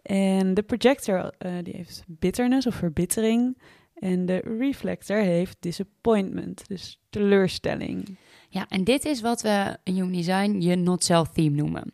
En 0.01 0.53
de 0.53 0.63
projector, 0.63 1.33
eh, 1.37 1.51
die 1.63 1.75
heeft 1.75 2.03
bitterness 2.07 2.67
of 2.67 2.75
verbittering. 2.75 3.57
En 3.93 4.25
de 4.25 4.37
reflector 4.37 5.17
heeft 5.17 5.57
disappointment, 5.59 6.67
dus 6.67 6.99
teleurstelling. 7.09 8.17
Ja, 8.49 8.65
en 8.69 8.83
dit 8.83 9.05
is 9.05 9.21
wat 9.21 9.41
we 9.41 9.77
in 9.83 9.93
Human 9.93 10.11
Design 10.11 10.59
je 10.59 10.75
not-self 10.75 11.29
theme 11.29 11.55
noemen. 11.55 11.93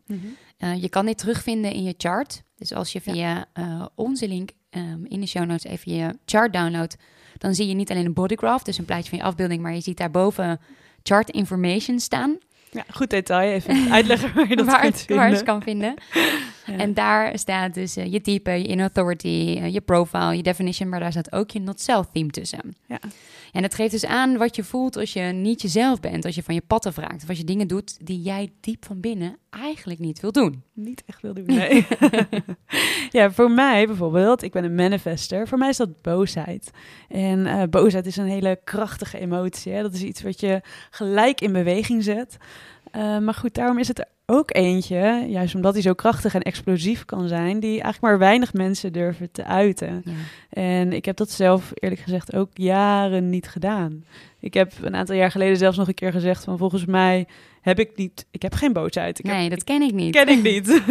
Eh, 0.57 0.81
je 0.81 0.89
kan 0.89 1.05
dit 1.05 1.17
terugvinden 1.17 1.71
in 1.71 1.83
je 1.83 1.93
chart. 1.97 2.43
Dus 2.55 2.73
als 2.73 2.91
je 2.91 3.01
via 3.01 3.45
eh, 3.53 3.85
onze 3.95 4.27
link 4.27 4.51
ehm, 4.69 5.05
in 5.05 5.19
de 5.19 5.27
show 5.27 5.45
notes 5.45 5.63
even 5.63 5.93
je 5.93 6.17
chart 6.25 6.53
downloadt, 6.53 6.95
dan 7.37 7.55
zie 7.55 7.67
je 7.67 7.73
niet 7.73 7.91
alleen 7.91 8.05
een 8.05 8.13
bodygraph, 8.13 8.63
dus 8.63 8.77
een 8.77 8.85
plaatje 8.85 9.09
van 9.09 9.17
je 9.17 9.23
afbeelding, 9.23 9.61
maar 9.61 9.73
je 9.73 9.81
ziet 9.81 9.97
daarboven 9.97 10.59
chart 11.03 11.29
information 11.29 11.99
staan, 11.99 12.37
Ja, 12.71 12.83
goed 12.93 13.09
detail. 13.09 13.51
Even 13.51 13.91
uitleggen 13.91 14.33
waar 14.33 14.49
je 14.49 14.55
dat 14.55 14.65
waar, 14.65 14.93
waar 15.07 15.29
het 15.29 15.43
kan 15.43 15.61
vinden. 15.61 15.93
Ja. 16.67 16.77
En 16.77 16.93
daar 16.93 17.39
staat 17.39 17.73
dus 17.73 17.95
eh, 17.95 18.11
je 18.11 18.21
type, 18.21 18.51
je 18.51 18.67
inner 18.67 18.85
authority, 18.85 19.57
eh, 19.59 19.73
je 19.73 19.81
profile, 19.81 20.35
je 20.35 20.43
definition, 20.43 20.89
maar 20.89 20.99
daar 20.99 21.11
staat 21.11 21.31
ook 21.31 21.51
je 21.51 21.59
not-self 21.59 22.07
theme 22.11 22.29
tussen. 22.29 22.75
Ja. 22.87 22.99
En 23.51 23.63
het 23.63 23.73
geeft 23.73 23.91
dus 23.91 24.05
aan 24.05 24.37
wat 24.37 24.55
je 24.55 24.63
voelt 24.63 24.97
als 24.97 25.13
je 25.13 25.21
niet 25.21 25.61
jezelf 25.61 25.99
bent, 25.99 26.25
als 26.25 26.35
je 26.35 26.43
van 26.43 26.53
je 26.53 26.61
patten 26.67 26.93
vraagt, 26.93 27.23
of 27.23 27.29
als 27.29 27.37
je 27.37 27.43
dingen 27.43 27.67
doet 27.67 28.05
die 28.05 28.21
jij 28.21 28.49
diep 28.59 28.85
van 28.85 28.99
binnen 28.99 29.37
eigenlijk 29.49 29.99
niet 29.99 30.19
wil 30.19 30.31
doen. 30.31 30.63
Niet 30.73 31.03
echt 31.05 31.21
wil 31.21 31.33
doen, 31.33 31.45
nee. 31.45 31.87
ja, 33.17 33.31
voor 33.31 33.51
mij 33.51 33.87
bijvoorbeeld, 33.87 34.43
ik 34.43 34.51
ben 34.51 34.63
een 34.63 34.75
manifester. 34.75 35.47
Voor 35.47 35.57
mij 35.57 35.69
is 35.69 35.77
dat 35.77 36.01
boosheid. 36.01 36.71
En 37.09 37.45
eh, 37.45 37.63
boosheid 37.69 38.05
is 38.05 38.17
een 38.17 38.25
hele 38.25 38.59
krachtige 38.63 39.19
emotie. 39.19 39.71
Hè? 39.71 39.81
Dat 39.81 39.93
is 39.93 40.03
iets 40.03 40.21
wat 40.21 40.39
je 40.39 40.61
gelijk 40.89 41.41
in 41.41 41.51
beweging 41.51 42.03
zet. 42.03 42.37
Eh, 42.91 43.17
maar 43.17 43.33
goed, 43.33 43.53
daarom 43.53 43.77
is 43.77 43.87
het 43.87 44.05
ook 44.25 44.55
eentje, 44.55 45.25
juist 45.27 45.55
omdat 45.55 45.73
hij 45.73 45.81
zo 45.81 45.93
krachtig 45.93 46.33
en 46.33 46.41
explosief 46.41 47.05
kan 47.05 47.27
zijn, 47.27 47.59
die 47.59 47.69
eigenlijk 47.69 48.01
maar 48.01 48.17
weinig 48.17 48.53
mensen 48.53 48.93
durven 48.93 49.31
te 49.31 49.45
uiten. 49.45 50.01
Ja. 50.05 50.11
En 50.49 50.93
ik 50.93 51.05
heb 51.05 51.17
dat 51.17 51.31
zelf 51.31 51.71
eerlijk 51.73 52.01
gezegd 52.01 52.35
ook 52.35 52.49
jaren 52.53 53.29
niet 53.29 53.47
gedaan. 53.47 54.05
Ik 54.39 54.53
heb 54.53 54.73
een 54.81 54.95
aantal 54.95 55.15
jaar 55.15 55.31
geleden 55.31 55.57
zelfs 55.57 55.77
nog 55.77 55.87
een 55.87 55.93
keer 55.93 56.11
gezegd 56.11 56.43
van 56.43 56.57
volgens 56.57 56.85
mij 56.85 57.27
heb 57.67 57.79
ik 57.79 57.95
niet, 57.95 58.25
ik 58.31 58.41
heb 58.41 58.53
geen 58.53 58.73
boosheid. 58.73 59.19
Ik 59.19 59.25
heb, 59.25 59.35
Nee, 59.35 59.49
dat 59.49 59.63
ken 59.63 59.81
ik 59.81 59.93
niet. 59.93 60.15
ken 60.15 60.27
ik 60.29 60.41
niet. 60.51 60.81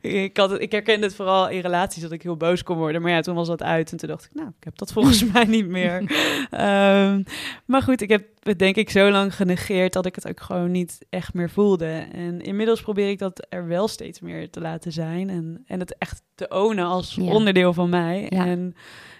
ik, 0.24 0.36
had 0.36 0.50
het, 0.50 0.60
ik 0.60 0.72
herkende 0.72 1.06
het 1.06 1.14
vooral 1.14 1.48
in 1.48 1.60
relaties 1.60 2.02
dat 2.02 2.12
ik 2.12 2.22
heel 2.22 2.36
boos 2.36 2.62
kon 2.62 2.76
worden. 2.76 3.02
Maar 3.02 3.10
ja, 3.10 3.20
toen 3.20 3.34
was 3.34 3.46
dat 3.48 3.62
uit 3.62 3.90
en 3.92 3.96
toen 3.96 4.08
dacht 4.08 4.24
ik, 4.24 4.30
nou, 4.34 4.48
ik 4.48 4.64
heb 4.64 4.78
dat 4.78 4.92
volgens 4.92 5.24
mij 5.32 5.44
niet 5.44 5.66
meer. 5.68 6.02
Ehm, 6.50 7.22
maar 7.64 7.82
goed, 7.82 8.00
ik 8.00 8.08
heb 8.08 8.26
het 8.42 8.58
denk 8.58 8.76
ik 8.76 8.90
zo 8.90 9.10
lang 9.10 9.34
genegeerd 9.34 9.92
dat 9.92 10.06
ik 10.06 10.14
het 10.14 10.28
ook 10.28 10.40
gewoon 10.40 10.70
niet 10.70 10.98
echt 11.10 11.34
meer 11.34 11.50
voelde. 11.50 12.06
En 12.12 12.40
inmiddels 12.40 12.80
probeer 12.82 13.08
ik 13.08 13.18
dat 13.18 13.46
er 13.48 13.66
wel 13.66 13.88
steeds 13.88 14.20
meer 14.20 14.50
te 14.50 14.60
laten 14.60 14.92
zijn 14.92 15.30
en, 15.30 15.62
en 15.66 15.80
het 15.80 15.98
echt 15.98 16.22
te 16.34 16.48
ownen 16.48 16.84
als 16.84 17.14
Ja. 17.14 17.32
onderdeel 17.32 17.72
van 17.72 17.88
mij. 17.88 18.26
Ja. 18.28 18.46
En 18.46 18.74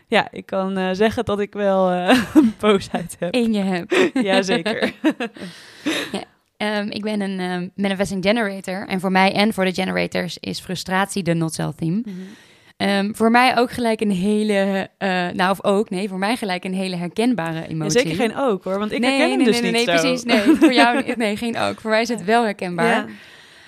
ja, 0.07 0.29
ik 0.31 0.47
kan 0.47 0.77
eh, 0.77 0.89
zeggen 0.93 1.25
dat 1.25 1.41
ik 1.41 1.53
wel 1.53 1.91
eh, 1.91 2.19
boosheid 2.61 3.17
heb. 3.19 3.35
In 3.35 3.53
je 3.53 3.63
hebt. 3.63 4.11
Jazeker. 4.13 4.93
Ehm, 6.59 6.89
ik 6.91 7.03
ben 7.03 7.21
een 7.21 7.41
ehm, 7.41 7.69
manifesting 7.75 8.25
generator. 8.25 8.87
En 8.89 9.01
voor 9.01 9.13
mij 9.13 9.33
en 9.33 9.55
voor 9.55 9.65
de 9.65 9.73
generators 9.75 10.39
is 10.39 10.61
frustratie 10.61 11.23
de 11.23 11.35
not-self 11.35 11.75
theme. 11.75 12.03
Ehm, 12.77 13.13
voor 13.15 13.31
mij 13.31 13.59
ook 13.59 13.71
gelijk 13.71 14.01
een 14.01 14.11
hele... 14.11 14.91
eh, 14.99 15.09
nou, 15.29 15.51
of 15.51 15.65
ook, 15.65 15.91
nee, 15.91 16.09
voor 16.09 16.19
mij 16.19 16.37
gelijk 16.37 16.65
een 16.65 16.75
hele 16.75 16.97
herkenbare 16.97 17.61
En 17.61 17.71
emotie. 17.71 18.01
zeker 18.01 18.17
geen 18.17 18.37
ook 18.37 18.65
hoor, 18.65 18.79
want 18.79 18.93
ik 18.93 19.01
nee, 19.01 19.11
herken 19.11 19.29
hem 19.29 19.37
nee, 19.39 19.47
dus 19.47 19.61
nee, 19.61 19.73
niet 19.73 19.87
nee, 19.87 19.97
zo. 19.97 20.03
precies. 20.03 20.25
Nee, 20.25 20.57
voor 20.57 20.73
jou. 20.73 21.03
Nee, 21.17 21.37
geen 21.37 21.59
ook. 21.59 21.81
Voor 21.81 21.91
mij 21.91 22.01
is 22.01 22.09
het 22.09 22.25
wel 22.25 22.45
herkenbaar. 22.45 23.09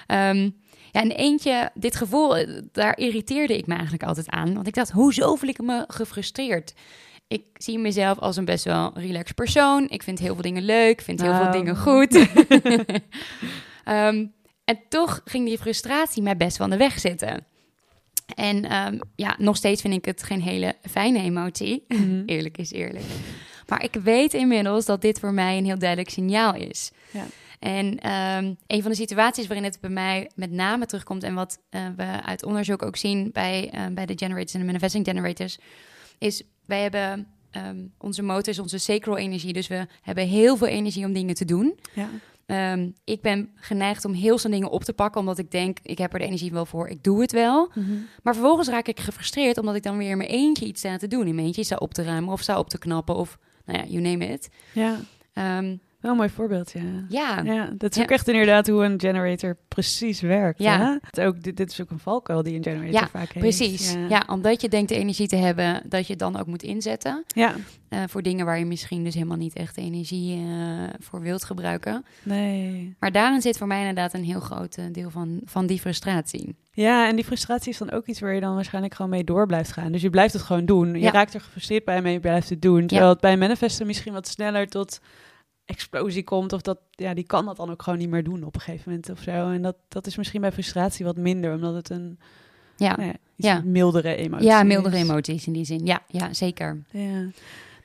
Ja. 0.06 0.50
Ja, 0.92 1.00
en 1.00 1.10
eentje, 1.10 1.70
dit 1.74 1.96
gevoel, 1.96 2.36
eh, 2.36 2.62
daar 2.72 2.98
irriteerde 2.98 3.56
ik 3.56 3.66
me 3.66 3.72
eigenlijk 3.72 4.02
altijd 4.02 4.30
aan. 4.30 4.54
Want 4.54 4.66
ik 4.66 4.74
dacht, 4.74 4.90
hoezo 4.90 5.34
voel 5.34 5.48
ik 5.48 5.62
me 5.62 5.84
gefrustreerd? 5.88 6.74
Ik 7.30 7.44
zie 7.54 7.78
mezelf 7.78 8.18
als 8.18 8.36
een 8.36 8.44
best 8.44 8.64
wel 8.64 8.90
relaxed 8.94 9.34
persoon. 9.34 9.86
Ik 9.88 10.02
vind 10.02 10.18
heel 10.18 10.34
veel 10.34 10.42
dingen 10.42 10.62
leuk, 10.62 11.00
vind 11.00 11.20
heel 11.20 11.34
veel 11.34 11.50
dingen 11.50 11.76
goed. 11.76 12.14
Ehm, 13.84 14.26
en 14.64 14.78
toch 14.88 15.20
ging 15.24 15.46
die 15.46 15.58
frustratie 15.58 16.22
mij 16.22 16.36
best 16.36 16.56
wel 16.56 16.66
aan 16.66 16.72
de 16.72 16.78
weg 16.78 16.98
zitten. 16.98 17.46
En 18.34 18.64
ehm, 18.64 18.98
ja, 19.16 19.34
nog 19.38 19.56
steeds 19.56 19.80
vind 19.80 19.94
ik 19.94 20.04
het 20.04 20.22
geen 20.22 20.42
hele 20.42 20.74
fijne 20.90 21.18
emotie. 21.18 21.84
Mhm. 21.88 22.22
Eerlijk 22.26 22.58
is 22.58 22.72
eerlijk. 22.72 23.04
Maar 23.66 23.84
ik 23.84 23.94
weet 23.94 24.34
inmiddels 24.34 24.84
dat 24.84 25.00
dit 25.00 25.18
voor 25.18 25.32
mij 25.32 25.58
een 25.58 25.64
heel 25.64 25.78
duidelijk 25.78 26.10
signaal 26.10 26.54
is. 26.54 26.90
Ja. 27.10 27.24
En 27.58 27.98
ehm, 27.98 28.54
een 28.66 28.82
van 28.82 28.90
de 28.90 28.96
situaties 28.96 29.46
waarin 29.46 29.64
het 29.64 29.80
bij 29.80 29.90
mij 29.90 30.30
met 30.34 30.50
name 30.50 30.86
terugkomt... 30.86 31.22
en 31.22 31.34
wat 31.34 31.58
eh, 31.68 31.80
we 31.96 32.22
uit 32.22 32.44
onderzoek 32.44 32.82
ook 32.82 32.96
zien 32.96 33.30
bij, 33.32 33.72
bij 33.92 34.06
de 34.06 34.14
generators 34.16 34.54
en 34.54 34.60
de 34.60 34.66
manifesting 34.66 35.06
generators... 35.06 35.58
is 36.20 36.42
wij 36.66 36.82
hebben 36.82 37.26
ehm, 37.50 37.86
onze 37.98 38.22
motor 38.22 38.48
is 38.48 38.58
onze 38.58 38.78
sacral 38.78 39.16
energie. 39.16 39.52
Dus 39.52 39.68
we 39.68 39.86
hebben 40.02 40.26
heel 40.26 40.56
veel 40.56 40.66
energie 40.66 41.04
om 41.04 41.12
dingen 41.12 41.34
te 41.34 41.44
doen. 41.44 41.78
Ja. 41.94 42.08
Ehm, 42.46 42.90
ik 43.04 43.20
ben 43.22 43.50
geneigd 43.54 44.04
om 44.04 44.12
heel 44.12 44.38
snel 44.38 44.52
dingen 44.52 44.70
op 44.70 44.84
te 44.84 44.92
pakken... 44.92 45.20
omdat 45.20 45.38
ik 45.38 45.50
denk, 45.50 45.78
ik 45.82 45.98
heb 45.98 46.12
er 46.12 46.18
de 46.18 46.24
energie 46.24 46.52
wel 46.52 46.66
voor, 46.66 46.88
ik 46.88 47.02
doe 47.02 47.20
het 47.20 47.32
wel... 47.32 47.70
Mhm. 47.74 47.92
Maar 48.22 48.34
vervolgens 48.34 48.68
raak 48.68 48.88
ik 48.88 49.00
gefrustreerd 49.00 49.58
omdat 49.58 49.74
ik 49.74 49.82
dan 49.82 49.96
weer 49.96 50.10
in 50.10 50.16
mijn 50.16 50.30
eentje 50.30 50.66
iets 50.66 50.80
sta 50.80 50.96
te 50.96 51.06
doen. 51.06 51.26
In 51.26 51.34
mijn 51.34 51.46
eentje 51.46 51.64
sta 51.64 51.76
op 51.76 51.94
te 51.94 52.02
ruimen 52.02 52.32
of 52.32 52.40
sta 52.40 52.58
op 52.58 52.68
te 52.68 52.78
knappen 52.78 53.14
of, 53.14 53.38
nou 53.64 53.78
ja, 53.78 53.84
you 53.84 54.02
name 54.02 54.26
it. 54.26 54.48
ja, 54.72 55.00
Ehm, 55.32 55.76
wel 56.00 56.10
een 56.10 56.16
mooi 56.16 56.28
voorbeeld, 56.28 56.72
ja. 56.72 56.80
ja, 57.08 57.42
Ja, 57.44 57.70
dat 57.78 57.90
is 57.90 57.96
Ja. 57.96 58.02
ook 58.02 58.10
echt 58.10 58.28
inderdaad 58.28 58.66
hoe 58.68 58.84
een 58.84 59.00
generator 59.00 59.56
precies 59.68 60.20
werkt. 60.20 60.58
Ja. 60.62 60.98
Het 61.02 61.20
ook, 61.20 61.42
dit, 61.42 61.56
dit 61.56 61.70
is 61.70 61.80
ook 61.80 61.90
een 61.90 61.98
valkuil 61.98 62.42
die 62.42 62.56
een 62.56 62.62
generator 62.62 62.92
Ja, 62.92 63.08
vaak 63.08 63.28
heeft. 63.32 63.38
precies. 63.38 63.92
Ja. 63.92 64.06
Ja. 64.08 64.22
omdat 64.26 64.60
je 64.60 64.68
denkt 64.68 64.88
de 64.88 64.94
energie 64.96 65.28
te 65.28 65.36
hebben, 65.36 65.82
dat 65.88 66.06
je 66.06 66.10
het 66.12 66.18
dan 66.18 66.38
ook 66.38 66.46
moet 66.46 66.62
inzetten. 66.62 67.24
ja, 67.26 67.54
eh, 67.88 68.02
voor 68.08 68.22
dingen 68.22 68.44
waar 68.46 68.58
je 68.58 68.64
misschien 68.64 69.04
dus 69.04 69.14
helemaal 69.14 69.36
niet 69.36 69.54
echt 69.54 69.76
energie 69.76 70.36
eh, 70.46 70.82
voor 70.98 71.20
wilt 71.20 71.44
gebruiken. 71.44 72.04
nee. 72.22 72.96
Maar 72.98 73.12
daarin 73.12 73.40
zit 73.40 73.58
voor 73.58 73.66
mij 73.66 73.78
inderdaad 73.78 74.14
een 74.14 74.24
heel 74.24 74.40
groot 74.40 74.76
eh, 74.76 74.84
deel 74.92 75.10
van, 75.10 75.40
van 75.44 75.66
die 75.66 75.80
frustratie. 75.80 76.56
Ja, 76.72 77.08
en 77.08 77.16
die 77.16 77.24
frustratie 77.24 77.72
is 77.72 77.78
dan 77.78 77.90
ook 77.90 78.06
iets 78.06 78.20
waar 78.20 78.34
je 78.34 78.40
dan 78.40 78.54
waarschijnlijk 78.54 78.94
gewoon 78.94 79.10
mee 79.10 79.24
door 79.24 79.46
blijft 79.46 79.72
gaan. 79.72 79.92
Dus 79.92 80.02
je 80.02 80.10
blijft 80.10 80.32
het 80.32 80.42
gewoon 80.42 80.64
doen. 80.66 80.94
Je 80.94 81.10
raakt 81.10 81.34
er 81.34 81.40
gefrustreerd 81.40 81.84
bij, 81.84 82.02
maar 82.02 82.10
je 82.10 82.20
blijft 82.20 82.48
het 82.48 82.62
doen. 82.62 82.86
Terwijl 82.86 83.10
het 83.10 83.20
bij 83.20 83.36
manifesten 83.36 83.86
misschien 83.86 84.12
wat 84.12 84.28
sneller 84.28 84.66
tot 84.68 85.00
explosie 85.70 86.24
komt. 86.24 86.52
Of 86.52 86.60
dat, 86.60 86.78
ja, 86.90 87.14
die 87.14 87.26
kan 87.26 87.44
dat 87.44 87.56
dan 87.56 87.70
ook 87.70 87.82
gewoon 87.82 87.98
niet 87.98 88.08
meer 88.08 88.24
doen 88.24 88.44
op 88.44 88.54
een 88.54 88.60
gegeven 88.60 88.90
moment 88.90 89.10
of 89.10 89.20
zo. 89.20 89.30
En 89.50 89.62
dat, 89.62 89.76
dat 89.88 90.06
is 90.06 90.16
misschien 90.16 90.40
bij 90.40 90.52
frustratie 90.52 91.04
wat 91.04 91.16
minder, 91.16 91.54
omdat 91.54 91.74
het 91.74 91.90
een 91.90 92.18
Ja, 92.76 92.96
nou 92.96 93.08
ja, 93.08 93.14
Ja. 93.36 93.62
mildere 93.64 94.14
emotie 94.14 94.46
ja 94.46 94.62
mildere 94.62 94.96
is. 94.96 95.02
emoties 95.02 95.46
in 95.46 95.52
die 95.52 95.64
zin. 95.64 95.86
Ja, 95.86 96.02
ja 96.08 96.32
zeker. 96.32 96.82
Ja. 96.90 97.28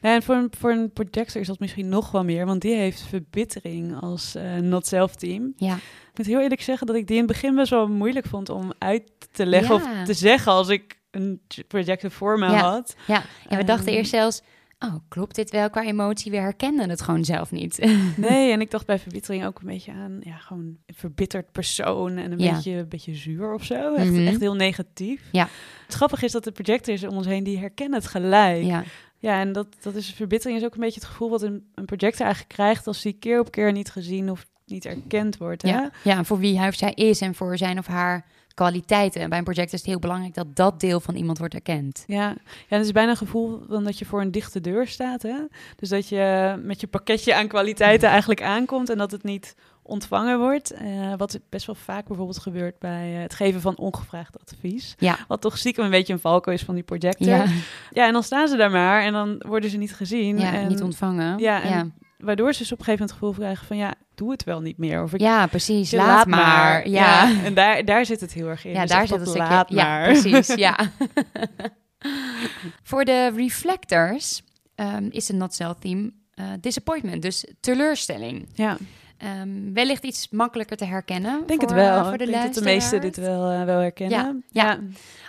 Nou, 0.02 0.16
en 0.16 0.24
voor 0.24 0.36
een, 0.36 0.52
voor 0.58 0.72
een 0.72 0.92
projector 0.94 1.42
is 1.42 1.48
dat 1.48 1.60
misschien 1.60 1.90
nog 1.90 2.12
wel 2.12 2.24
meer, 2.24 2.46
want 2.46 2.62
die 2.62 2.76
heeft 2.76 3.02
verbittering 3.02 4.02
als 4.02 4.36
eh 4.36 4.56
not 4.56 4.88
self 4.88 5.16
team. 5.16 5.54
Ja, 5.58 5.76
Ik 5.76 6.18
moet 6.18 6.26
heel 6.26 6.42
eerlijk 6.42 6.62
zeggen 6.62 6.88
dat 6.88 6.96
ik 6.96 7.08
die 7.08 7.16
in 7.18 7.24
het 7.24 7.32
begin 7.32 7.56
best 7.56 7.70
wel 7.70 7.88
moeilijk 7.88 8.26
vond 8.26 8.50
om 8.50 8.74
uit 8.78 9.12
te 9.32 9.46
leggen 9.46 9.76
Ja. 9.76 9.82
of 10.02 10.06
te 10.06 10.14
zeggen 10.14 10.52
als 10.52 10.68
ik 10.70 11.00
een 11.12 11.42
projector 11.68 12.12
voor 12.12 12.40
me 12.40 12.46
Ja. 12.46 12.60
had. 12.72 12.96
ja. 13.08 13.24
En 13.50 13.58
we 13.58 13.64
dachten 13.64 13.88
Ehm. 13.88 13.96
eerst 13.96 14.10
zelfs, 14.12 14.42
oh, 14.80 14.96
klopt 15.08 15.36
dit 15.36 15.52
wel 15.52 15.70
qua 15.70 15.84
emotie? 15.84 16.32
We 16.32 16.38
herkenden 16.38 16.90
het 16.90 17.02
gewoon 17.02 17.26
zelf 17.26 17.52
niet. 17.52 17.78
Nee, 18.18 18.52
en 18.52 18.62
ik 18.62 18.72
dacht 18.72 18.86
bij 18.86 19.00
verbittering 19.00 19.46
ook 19.46 19.60
een 19.60 19.68
beetje 19.68 19.92
aan, 19.92 20.18
ja, 20.22 20.38
gewoon 20.38 20.78
een 20.86 20.96
verbitterd 20.96 21.52
persoon 21.52 22.18
en 22.18 22.32
een 22.32 22.40
Ja. 22.40 22.54
beetje, 22.54 22.72
een 22.72 22.90
beetje 22.90 23.16
zuur 23.16 23.54
of 23.54 23.64
zo. 23.64 23.94
Echt, 23.96 24.12
Mhm. 24.12 24.28
echt 24.28 24.40
heel 24.40 24.56
negatief. 24.56 25.22
Ja. 25.32 25.48
Het 25.86 25.94
grappige 25.96 26.26
is 26.26 26.32
dat 26.32 26.44
de 26.44 26.52
projectors 26.52 27.04
om 27.04 27.16
ons 27.16 27.26
heen, 27.26 27.44
die 27.44 27.58
herkennen 27.60 28.00
het 28.00 28.08
gelijk. 28.08 28.64
ja. 28.64 28.84
Ja, 29.20 29.40
en 29.40 29.52
dat, 29.52 29.68
dat 29.82 29.96
is 29.96 30.10
verbittering 30.14 30.60
is 30.60 30.66
ook 30.66 30.74
een 30.74 30.80
beetje 30.82 31.00
het 31.00 31.10
gevoel 31.10 31.30
wat 31.30 31.42
een, 31.42 31.66
een 31.76 31.86
projector 31.86 32.26
eigenlijk 32.26 32.54
krijgt 32.56 32.88
als 32.88 33.02
die 33.02 33.14
keer 33.14 33.40
op 33.40 33.52
keer 33.52 33.72
niet 33.72 33.90
gezien 33.92 34.30
of 34.32 34.46
niet 34.66 34.86
erkend 34.86 35.38
wordt. 35.38 35.62
Hè? 35.62 35.70
Ja, 35.70 35.92
ja, 36.04 36.24
voor 36.24 36.40
wie 36.40 36.60
hij 36.60 36.68
of 36.68 36.76
zij 36.76 36.92
is 36.92 37.22
en 37.22 37.36
voor 37.36 37.58
zijn 37.58 37.78
of 37.78 37.86
haar 37.88 38.26
kwaliteiten. 38.56 39.22
En 39.22 39.30
bij 39.30 39.38
een 39.38 39.44
project 39.44 39.74
is 39.74 39.80
het 39.80 39.90
heel 39.90 40.00
belangrijk 40.00 40.34
dat 40.34 40.56
dat 40.56 40.80
deel 40.80 41.00
van 41.00 41.16
iemand 41.16 41.38
wordt 41.38 41.54
erkend. 41.54 42.04
Ja, 42.08 42.36
ja, 42.68 42.78
het 42.78 42.86
is 42.86 42.92
bijna 42.92 43.12
een 43.12 43.18
gevoel 43.18 43.62
van 43.70 43.84
dat 43.84 44.00
je 44.00 44.06
voor 44.06 44.22
een 44.22 44.32
dichte 44.32 44.62
deur 44.62 44.88
staat. 44.88 45.22
Hè? 45.22 45.36
Dus 45.76 45.90
dat 45.90 46.10
je 46.10 46.56
met 46.64 46.82
je 46.82 46.88
pakketje 46.88 47.36
aan 47.36 47.48
kwaliteiten 47.48 48.10
eigenlijk 48.18 48.42
aankomt 48.42 48.90
en 48.90 48.98
dat 48.98 49.12
het 49.12 49.24
niet 49.24 49.56
ontvangen 49.82 50.40
wordt. 50.40 50.72
Eh, 50.72 51.14
wat 51.18 51.40
best 51.50 51.66
wel 51.66 51.76
vaak 51.76 52.08
bijvoorbeeld 52.08 52.40
gebeurt 52.40 52.80
bij 52.80 53.16
eh, 53.16 53.22
het 53.22 53.34
geven 53.34 53.62
van 53.62 53.78
ongevraagd 53.78 54.40
advies. 54.40 54.96
Ja. 54.98 55.18
Wat 55.28 55.42
toch 55.42 55.58
stiekem 55.58 55.86
een 55.86 55.92
beetje 55.92 56.14
een 56.14 56.20
valko 56.20 56.52
is 56.52 56.64
van 56.64 56.74
die 56.76 56.84
projector. 56.84 57.28
Ja, 57.28 57.46
Ja, 57.92 58.08
en 58.08 58.14
dan 58.14 58.24
staan 58.24 58.48
ze 58.48 58.58
daar 58.58 58.72
maar 58.72 59.02
en 59.02 59.14
dan 59.14 59.42
worden 59.48 59.70
ze 59.70 59.78
niet 59.78 59.96
gezien. 59.96 60.40
ja 60.40 60.54
en 60.54 60.68
niet 60.68 60.82
ontvangen. 60.82 61.38
ja, 61.40 61.62
en 61.62 61.70
ja. 61.70 61.88
Waardoor 62.18 62.54
ze 62.54 62.60
dus 62.60 62.72
op 62.72 62.80
een 62.80 62.86
gegeven 62.86 63.06
moment 63.08 63.10
het 63.10 63.20
gevoel 63.20 63.34
krijgen 63.46 63.68
van 63.68 63.78
ja, 63.78 63.94
doe 64.16 64.32
het 64.32 64.44
wel 64.44 64.62
niet 64.62 64.78
meer. 64.78 65.04
Of 65.04 65.14
ik 65.14 65.20
Ja, 65.20 65.48
precies. 65.48 65.92
Laat, 65.92 66.28
maar. 66.28 66.90
Ja, 66.90 67.28
ja. 67.30 67.44
En 67.44 67.54
daar, 67.54 67.86
daar 67.86 68.06
zit 68.06 68.22
het 68.22 68.34
heel 68.34 68.48
erg 68.48 68.66
in. 68.66 68.74
Dus 68.74 68.90
daar 68.90 69.08
zit 69.08 69.20
het 69.20 69.28
stukje. 69.30 69.48
laat 69.48 69.70
Ja, 69.70 69.84
maar. 69.84 70.04
precies. 70.12 70.56
Ja. 70.56 70.78
Voor 72.84 73.06
de 73.06 73.32
reflectors 73.36 74.42
ehm, 74.76 75.08
is 75.12 75.28
het 75.28 75.38
not 75.38 75.54
self 75.54 75.78
theme 75.80 76.12
eh, 76.34 76.46
disappointment, 76.60 77.22
dus 77.22 77.46
teleurstelling. 77.60 78.48
Ja, 78.54 78.78
Ehm, 79.18 79.74
wellicht 79.74 80.04
iets 80.04 80.30
makkelijker 80.30 80.78
te 80.78 80.86
herkennen. 80.86 81.42
ik 81.42 81.48
denk 81.48 81.60
voor, 81.62 81.70
het 81.70 81.80
wel. 81.80 81.98
eh, 82.00 82.08
Voor 82.08 82.18
de 82.18 82.24
ik 82.24 82.30
denk 82.32 82.44
dat 82.44 82.54
de 82.54 82.62
meesten 82.62 83.02
dit 83.02 83.18
wel, 83.18 83.50
eh, 83.52 83.64
wel 83.64 83.80
herkennen. 83.80 84.44
Ja, 84.50 84.80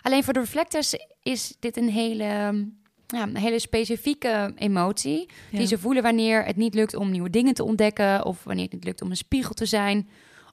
Alleen 0.02 0.24
voor 0.24 0.32
de 0.32 0.40
reflectors 0.40 0.94
is 1.22 1.56
dit 1.60 1.76
een 1.76 1.88
hele, 1.88 2.66
ja, 3.06 3.22
een 3.22 3.36
hele 3.36 3.58
specifieke 3.58 4.52
emotie. 4.56 5.28
Ja. 5.50 5.58
Die 5.58 5.66
ze 5.66 5.78
voelen 5.78 6.02
wanneer 6.02 6.44
het 6.44 6.56
niet 6.56 6.74
lukt 6.74 6.94
om 6.94 7.10
nieuwe 7.10 7.30
dingen 7.30 7.54
te 7.54 7.64
ontdekken. 7.64 8.24
Of 8.24 8.44
wanneer 8.44 8.64
het 8.64 8.72
niet 8.72 8.84
lukt 8.84 9.02
om 9.02 9.10
een 9.10 9.16
spiegel 9.16 9.54
te 9.54 9.66
zijn. 9.66 10.08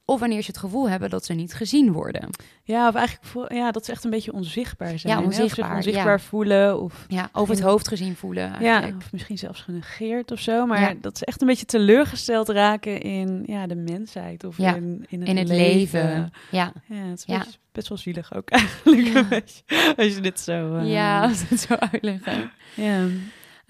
Of 0.05 0.19
wanneer 0.19 0.41
ze 0.41 0.47
het 0.47 0.57
gevoel 0.59 0.89
hebben 0.89 1.09
dat 1.09 1.25
ze 1.25 1.33
niet 1.33 1.53
gezien 1.53 1.91
worden. 1.91 2.29
Ja, 2.63 2.87
of 2.87 2.95
eigenlijk 2.95 3.53
ja, 3.53 3.71
dat 3.71 3.85
ze 3.85 3.91
echt 3.91 4.03
een 4.03 4.09
beetje 4.09 4.33
onzichtbaar 4.33 4.99
zijn. 4.99 5.13
Ja? 5.13 5.19
Of 5.19 5.25
onzichtbaar, 5.25 5.75
onzichtbaar 5.75 6.17
ja. 6.17 6.19
voelen. 6.19 6.81
Of, 6.81 7.05
Ja, 7.07 7.29
over 7.31 7.53
het 7.55 7.63
hoofd 7.63 7.87
gezien 7.87 8.15
voelen 8.15 8.55
ja, 8.61 8.91
of 8.97 9.11
misschien 9.11 9.37
zelfs 9.37 9.61
genegeerd 9.61 10.31
of 10.31 10.39
zo. 10.39 10.65
Maar 10.65 10.79
Ja. 10.81 10.93
dat 11.01 11.17
ze 11.17 11.25
echt 11.25 11.41
een 11.41 11.47
beetje 11.47 11.65
teleurgesteld 11.65 12.49
raken 12.49 13.01
in 13.01 13.43
ja, 13.45 13.67
de 13.67 13.75
mensheid. 13.75 14.43
Of 14.43 14.57
Ja, 14.57 14.75
in, 14.75 15.05
in 15.09 15.19
het, 15.19 15.29
In 15.29 15.37
het 15.37 15.47
leven. 15.47 16.01
leven. 16.03 16.31
Ja, 16.51 16.71
Ja, 16.87 16.95
het 16.95 17.23
is. 17.27 17.37
Best, 17.37 17.59
best 17.71 17.89
wel 17.89 17.97
zielig 17.97 18.35
ook 18.35 18.49
eigenlijk. 18.49 19.07
Ja. 19.07 19.15
Een 19.19 19.27
beetje, 19.29 19.63
als 19.97 20.13
je 20.15 20.21
dit 20.21 20.39
zo... 20.39 20.75
eh, 20.75 20.91
ja 20.91 21.21
als 21.27 21.49
het 21.49 21.59
zo 21.59 21.73
uitleggen. 21.73 22.51
ja. 22.75 23.05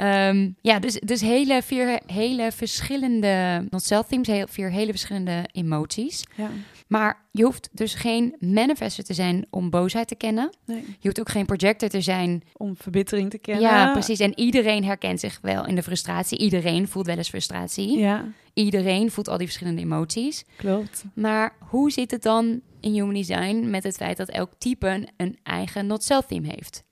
Ehm, 0.04 0.50
ja, 0.62 0.80
dus, 0.80 0.94
dus 0.94 1.22
hele, 1.22 1.62
vier 1.62 2.00
hele 2.06 2.52
verschillende 2.52 3.66
not-self 3.70 4.08
themes, 4.08 4.28
heel, 4.28 4.48
vier 4.50 4.72
hele 4.72 4.90
verschillende 4.92 5.46
emoties. 5.52 6.24
Ja. 6.36 6.50
Maar 6.88 7.22
je 7.32 7.44
hoeft 7.44 7.70
dus 7.72 7.94
geen 7.94 8.36
manifester 8.40 9.04
te 9.04 9.14
zijn 9.14 9.46
om 9.50 9.70
boosheid 9.70 10.08
te 10.08 10.16
kennen. 10.16 10.50
Nee. 10.66 10.78
Je 10.86 10.96
hoeft 11.02 11.20
ook 11.20 11.30
geen 11.30 11.46
projector 11.46 11.90
te 11.90 12.02
zijn. 12.02 12.44
Om 12.54 12.76
verbittering 12.78 13.30
te 13.30 13.38
kennen. 13.38 13.64
Ja, 13.64 13.92
precies. 13.92 14.20
En 14.20 14.40
iedereen 14.40 14.84
herkent 14.84 15.20
zich 15.20 15.40
wel 15.42 15.68
in 15.68 15.76
de 15.76 15.84
frustratie. 15.84 16.38
Iedereen 16.38 16.88
voelt 16.88 17.06
wel 17.06 17.18
eens 17.18 17.30
frustratie. 17.30 17.98
Ja, 17.98 18.26
Iedereen 18.54 19.12
voelt 19.12 19.28
al 19.28 19.38
die 19.38 19.48
verschillende 19.48 19.82
emoties. 19.82 20.44
klopt. 20.56 21.04
Maar 21.14 21.56
hoe 21.60 21.92
zit 21.92 22.12
het 22.12 22.24
dan 22.24 22.62
in 22.80 22.94
Human 22.94 23.14
Design 23.14 23.70
met 23.70 23.84
het 23.84 23.96
feit 23.96 24.18
dat 24.18 24.30
elk 24.30 24.52
type 24.58 25.08
een, 25.18 25.38
eigen 25.44 25.88
not-self 25.88 26.26
theme 26.26 26.48
heeft? 26.48 26.84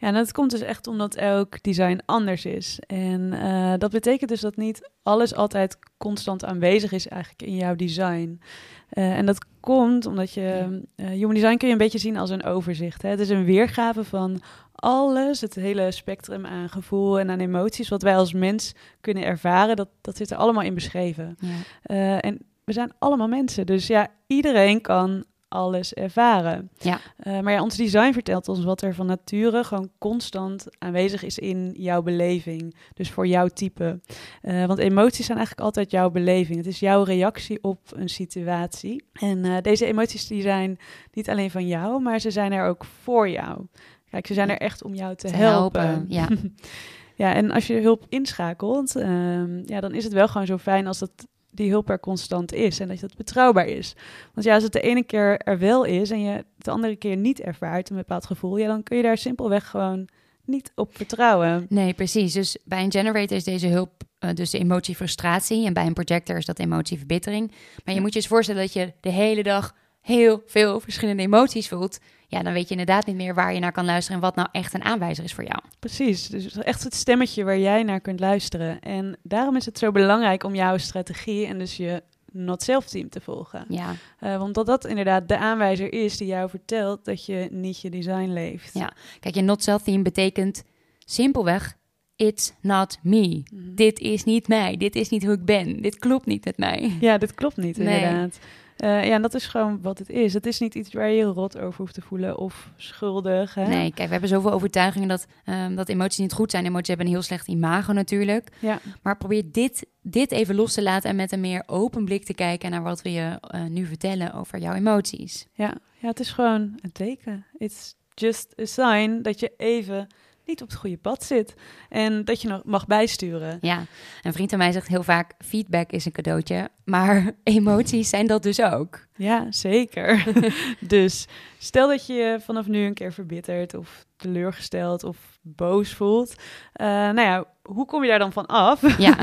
Ja, 0.00 0.06
en 0.06 0.14
dat 0.14 0.32
komt 0.32 0.50
dus 0.50 0.60
echt 0.60 0.86
omdat 0.86 1.14
elk 1.14 1.62
design 1.62 2.00
anders 2.06 2.44
is. 2.44 2.80
En 2.86 3.32
eh, 3.32 3.72
dat 3.78 3.90
betekent 3.90 4.30
dus 4.30 4.40
dat 4.40 4.56
niet 4.56 4.90
alles 5.02 5.34
altijd 5.34 5.78
constant 5.96 6.44
aanwezig 6.44 6.92
is 6.92 7.08
eigenlijk 7.08 7.42
in 7.42 7.56
jouw 7.56 7.74
design. 7.74 8.40
Eh, 8.88 9.18
en 9.18 9.26
dat 9.26 9.44
komt 9.60 10.06
omdat 10.06 10.32
je... 10.32 10.80
eh, 10.96 11.06
human 11.06 11.34
design 11.34 11.56
kun 11.56 11.66
je 11.66 11.72
een 11.72 11.78
beetje 11.78 11.98
zien 11.98 12.16
als 12.16 12.30
een 12.30 12.44
overzicht. 12.44 13.02
Hè? 13.02 13.08
Het 13.08 13.20
is 13.20 13.28
een 13.28 13.44
weergave 13.44 14.04
van 14.04 14.40
alles, 14.74 15.40
het 15.40 15.54
hele 15.54 15.90
spectrum 15.90 16.46
aan 16.46 16.68
gevoel 16.68 17.18
en 17.18 17.30
aan 17.30 17.40
emoties... 17.40 17.88
wat 17.88 18.02
wij 18.02 18.16
als 18.16 18.32
mens 18.32 18.74
kunnen 19.00 19.24
ervaren, 19.24 19.76
dat, 19.76 19.88
dat 20.00 20.16
zit 20.16 20.30
er 20.30 20.36
allemaal 20.36 20.62
in 20.62 20.74
beschreven. 20.74 21.36
Ja. 21.82 22.20
En 22.20 22.38
we 22.64 22.72
zijn 22.72 22.92
allemaal 22.98 23.28
mensen, 23.28 23.66
dus 23.66 23.86
ja, 23.86 24.08
iedereen 24.26 24.80
kan 24.80 25.24
alles 25.50 25.94
ervaren. 25.94 26.70
Ja. 26.78 27.00
Eh, 27.16 27.40
maar 27.40 27.52
ja, 27.52 27.62
ons 27.62 27.76
design 27.76 28.12
vertelt 28.12 28.48
ons 28.48 28.64
wat 28.64 28.82
er 28.82 28.94
van 28.94 29.06
nature 29.06 29.64
gewoon 29.64 29.90
constant 29.98 30.66
aanwezig 30.78 31.22
is 31.22 31.38
in 31.38 31.74
jouw 31.76 32.02
beleving. 32.02 32.74
Dus 32.94 33.10
voor 33.10 33.26
jouw 33.26 33.46
type. 33.48 34.00
Eh, 34.42 34.64
want 34.66 34.78
emoties 34.78 35.26
zijn 35.26 35.38
eigenlijk 35.38 35.66
altijd 35.66 35.90
jouw 35.90 36.10
beleving. 36.10 36.56
Het 36.56 36.66
is 36.66 36.80
jouw 36.80 37.02
reactie 37.02 37.58
op 37.62 37.80
een 37.94 38.08
situatie. 38.08 39.04
En 39.12 39.44
eh, 39.44 39.56
deze 39.62 39.86
emoties 39.86 40.26
die 40.26 40.42
zijn 40.42 40.78
niet 41.12 41.30
alleen 41.30 41.50
van 41.50 41.66
jou, 41.66 42.02
maar 42.02 42.18
ze 42.20 42.30
zijn 42.30 42.52
er 42.52 42.66
ook 42.66 42.84
voor 42.84 43.28
jou. 43.28 43.66
Kijk, 44.10 44.26
ze 44.26 44.34
zijn 44.34 44.50
er 44.50 44.58
echt 44.58 44.82
om 44.82 44.94
jou 44.94 45.14
te, 45.16 45.28
Te 45.28 45.36
helpen. 45.36 45.86
helpen, 45.86 46.06
ja. 46.08 46.28
ja, 47.24 47.34
en 47.34 47.50
als 47.50 47.66
je 47.66 47.80
hulp 47.80 48.06
inschakelt, 48.08 48.96
ehm, 48.96 49.62
ja, 49.64 49.80
dan 49.80 49.94
is 49.94 50.04
het 50.04 50.12
wel 50.12 50.28
gewoon 50.28 50.46
zo 50.46 50.58
fijn 50.58 50.86
als 50.86 50.98
dat 50.98 51.10
die 51.50 51.70
hulp 51.70 51.90
er 51.90 52.00
constant 52.00 52.52
is 52.52 52.80
en 52.80 52.88
dat 52.88 53.00
dat 53.00 53.16
betrouwbaar 53.16 53.66
is. 53.66 53.94
Want 54.34 54.46
ja, 54.46 54.54
als 54.54 54.62
het 54.62 54.72
de 54.72 54.80
ene 54.80 55.02
keer 55.02 55.38
er 55.38 55.58
wel 55.58 55.84
is 55.84 56.10
en 56.10 56.20
je 56.20 56.44
de 56.56 56.70
andere 56.70 56.96
keer 56.96 57.16
niet 57.16 57.40
ervaart, 57.40 57.90
een 57.90 57.96
bepaald 57.96 58.26
gevoel, 58.26 58.56
ja, 58.56 58.66
dan 58.66 58.82
kun 58.82 58.96
je 58.96 59.02
daar 59.02 59.18
simpelweg 59.18 59.66
gewoon 59.70 60.08
niet 60.44 60.72
op 60.74 60.96
vertrouwen. 60.96 61.66
Nee, 61.68 61.92
precies. 61.94 62.32
Dus 62.32 62.56
bij 62.64 62.82
een 62.84 62.92
generator 62.92 63.36
is 63.36 63.44
deze 63.44 63.66
hulp 63.66 64.02
eh, 64.18 64.30
dus 64.34 64.50
de 64.50 64.58
emotie 64.58 64.94
frustratie. 64.96 65.66
En 65.66 65.72
bij 65.72 65.86
een 65.86 65.92
projector 65.92 66.36
is 66.36 66.44
dat 66.44 66.58
emotie 66.58 66.98
verbittering. 66.98 67.48
Maar 67.48 67.58
je 67.84 67.94
Ja. 67.94 68.00
moet 68.00 68.12
je 68.12 68.18
eens 68.18 68.28
voorstellen 68.28 68.60
dat 68.62 68.72
je 68.72 68.92
de 69.00 69.10
hele 69.10 69.42
dag 69.42 69.74
heel 70.10 70.42
veel 70.46 70.80
verschillende 70.80 71.22
emoties 71.22 71.68
voelt. 71.68 71.98
Ja, 72.26 72.42
dan 72.42 72.52
weet 72.52 72.64
je 72.64 72.70
inderdaad 72.70 73.06
niet 73.06 73.16
meer 73.16 73.34
waar 73.34 73.54
je 73.54 73.60
naar 73.60 73.72
kan 73.72 73.84
luisteren 73.84 74.16
en 74.20 74.26
wat 74.26 74.36
nou 74.36 74.48
echt 74.52 74.74
een 74.74 74.84
aanwijzer 74.84 75.24
is 75.24 75.34
voor 75.34 75.44
jou. 75.44 75.58
Precies, 75.78 76.26
dus 76.28 76.56
echt 76.56 76.84
het 76.84 76.94
stemmetje 76.94 77.44
waar 77.44 77.58
jij 77.58 77.82
naar 77.82 78.00
kunt 78.00 78.20
luisteren. 78.20 78.80
En 78.80 79.16
daarom 79.22 79.56
is 79.56 79.66
het 79.66 79.78
zo 79.78 79.92
belangrijk 79.92 80.44
om 80.44 80.54
jouw 80.54 80.78
strategie 80.78 81.46
en 81.46 81.58
dus 81.58 81.76
je 81.76 82.02
not-self 82.32 82.86
team 82.86 83.08
te 83.08 83.20
volgen. 83.20 83.64
Ja, 83.68 83.94
Eh, 84.18 84.38
want 84.38 84.54
dat 84.54 84.66
dat 84.66 84.84
inderdaad 84.86 85.28
de 85.28 85.38
aanwijzer 85.38 85.92
is 85.92 86.16
die 86.16 86.26
jou 86.26 86.50
vertelt 86.50 87.04
dat 87.04 87.26
je 87.26 87.48
niet 87.50 87.80
je 87.80 87.90
design 87.90 88.30
leeft. 88.32 88.74
Ja. 88.74 88.92
kijk, 89.20 89.34
je 89.34 89.42
not 89.42 89.62
self 89.62 89.82
theme 89.82 90.02
betekent 90.02 90.62
simpelweg 91.04 91.76
it's 92.20 92.52
not 92.60 92.98
me. 93.02 93.42
Mhm. 93.52 93.74
Dit 93.74 93.98
is 93.98 94.24
niet 94.24 94.48
mij. 94.48 94.76
Dit 94.76 94.94
is 94.94 95.08
niet 95.08 95.24
hoe 95.24 95.34
ik 95.34 95.44
ben. 95.44 95.82
Dit 95.82 95.98
klopt 95.98 96.26
niet 96.26 96.44
met 96.44 96.56
mij. 96.58 96.92
Ja, 97.00 97.18
dat 97.18 97.34
klopt 97.34 97.56
niet, 97.56 97.76
Nee. 97.78 97.94
inderdaad. 98.00 98.38
Eh, 98.76 98.88
ja, 99.06 99.14
en 99.14 99.22
dat 99.22 99.34
is 99.34 99.46
gewoon 99.46 99.82
wat 99.82 99.98
het 99.98 100.10
is. 100.10 100.34
Het 100.34 100.46
is 100.46 100.58
niet 100.60 100.74
iets 100.74 100.92
waar 100.92 101.08
je 101.10 101.16
je 101.16 101.24
rot 101.24 101.58
over 101.58 101.76
hoeft 101.80 101.94
te 101.94 102.00
voelen 102.00 102.38
of 102.38 102.70
schuldig. 102.76 103.54
Hè? 103.54 103.66
Nee, 103.66 103.92
kijk, 103.92 104.06
we 104.06 104.12
hebben 104.12 104.28
zoveel 104.28 104.52
overtuigingen 104.52 105.08
dat, 105.08 105.26
ehm, 105.44 105.74
dat 105.74 105.88
emoties 105.88 106.18
niet 106.18 106.32
goed 106.32 106.50
zijn. 106.50 106.66
Emoties 106.66 106.88
hebben 106.88 107.06
een 107.06 107.12
heel 107.12 107.22
slecht 107.22 107.48
imago 107.48 107.92
natuurlijk. 107.92 108.48
Ja, 108.58 108.80
Maar 109.02 109.16
probeer 109.16 109.42
dit, 109.52 109.86
dit 110.02 110.30
even 110.32 110.54
los 110.54 110.72
te 110.74 110.82
laten 110.82 111.10
en 111.10 111.16
met 111.16 111.32
een 111.32 111.40
meer 111.40 111.62
open 111.66 112.04
blik 112.04 112.24
te 112.24 112.34
kijken 112.34 112.70
naar 112.70 112.82
wat 112.82 113.02
we 113.02 113.12
je 113.12 113.38
eh, 113.40 113.64
nu 113.64 113.84
vertellen 113.86 114.32
over 114.34 114.58
jouw 114.58 114.74
emoties. 114.74 115.46
ja. 115.52 115.74
ja, 115.98 116.08
het 116.08 116.20
is 116.20 116.30
gewoon 116.30 116.78
een 116.82 116.92
teken. 116.92 117.44
It's 117.58 117.94
just 118.14 118.54
a 118.60 118.64
sign 118.64 119.22
dat 119.22 119.40
je 119.40 119.52
even 119.56 120.06
niet 120.50 120.62
op 120.62 120.68
het 120.68 120.78
goede 120.78 120.96
pad 120.96 121.24
zit. 121.24 121.54
En 121.88 122.24
dat 122.24 122.42
je 122.42 122.48
nog 122.48 122.64
mag 122.64 122.86
bijsturen. 122.86 123.58
Ja, 123.60 123.84
een 124.22 124.32
vriend 124.32 124.50
van 124.50 124.58
mij 124.58 124.72
zegt 124.72 124.88
heel 124.88 125.02
vaak: 125.02 125.32
feedback 125.38 125.90
is 125.90 126.04
een 126.04 126.12
cadeautje, 126.12 126.68
maar 126.84 127.32
emoties 127.42 128.08
zijn 128.08 128.26
dat 128.26 128.42
dus 128.42 128.60
ook. 128.62 129.06
Ja, 129.16 129.46
zeker. 129.50 130.24
dus 130.80 131.26
stel 131.58 131.88
dat 131.88 132.06
je 132.06 132.12
je 132.12 132.38
vanaf 132.40 132.66
nu 132.66 132.84
een 132.84 132.94
keer 132.94 133.12
verbitterd 133.12 133.74
of 133.74 134.06
teleurgesteld 134.20 135.04
of 135.04 135.16
boos 135.42 135.92
voelt. 135.94 136.34
Eh, 136.72 136.86
nou 136.86 137.20
ja, 137.20 137.44
hoe 137.62 137.86
kom 137.86 138.02
je 138.02 138.08
daar 138.08 138.18
dan 138.18 138.32
van 138.32 138.46
af? 138.46 138.98
Ja. 138.98 139.16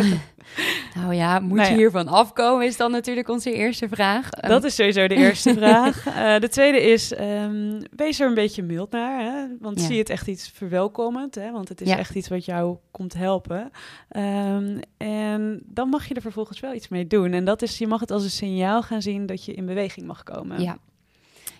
nou 0.95 1.13
ja, 1.13 1.39
moet 1.39 1.57
Nou 1.57 1.69
je 1.71 1.75
hiervan 1.77 2.07
afkomen, 2.07 2.65
is 2.65 2.77
dan 2.77 2.91
natuurlijk 2.91 3.27
onze 3.29 3.53
eerste 3.53 3.87
vraag. 3.89 4.29
Ehm, 4.29 4.49
Dat 4.49 4.63
is 4.63 4.75
sowieso 4.75 5.07
de 5.07 5.15
eerste 5.15 5.53
vraag. 5.59 6.05
Eh, 6.07 6.39
de 6.39 6.49
tweede 6.49 6.81
is, 6.81 7.13
ehm, 7.13 7.81
wees 7.95 8.19
er 8.19 8.27
een 8.27 8.33
beetje 8.33 8.63
mild 8.63 8.91
naar. 8.91 9.21
Hè? 9.23 9.45
Want 9.59 9.79
Ja. 9.79 9.85
zie 9.85 9.97
het 9.97 10.09
echt 10.09 10.27
iets 10.27 10.49
verwelkomend. 10.49 11.35
Hè? 11.35 11.51
Want 11.51 11.69
het 11.69 11.81
is 11.81 11.87
Ja. 11.87 11.97
echt 11.97 12.15
iets 12.15 12.27
wat 12.27 12.45
jou 12.45 12.77
komt 12.91 13.13
helpen. 13.13 13.71
Ehm, 14.09 14.79
en 14.97 15.61
dan 15.65 15.89
mag 15.89 16.07
je 16.07 16.13
er 16.13 16.21
vervolgens 16.21 16.59
wel 16.59 16.73
iets 16.73 16.87
mee 16.87 17.07
doen. 17.07 17.31
En 17.33 17.45
dat 17.45 17.61
is, 17.61 17.77
je 17.77 17.87
mag 17.87 17.99
het 17.99 18.11
als 18.11 18.23
een 18.23 18.29
signaal 18.29 18.81
gaan 18.81 19.01
zien 19.01 19.25
dat 19.25 19.45
je 19.45 19.53
in 19.53 19.65
beweging 19.65 20.07
mag 20.07 20.23
komen. 20.23 20.61
Ja. 20.61 20.77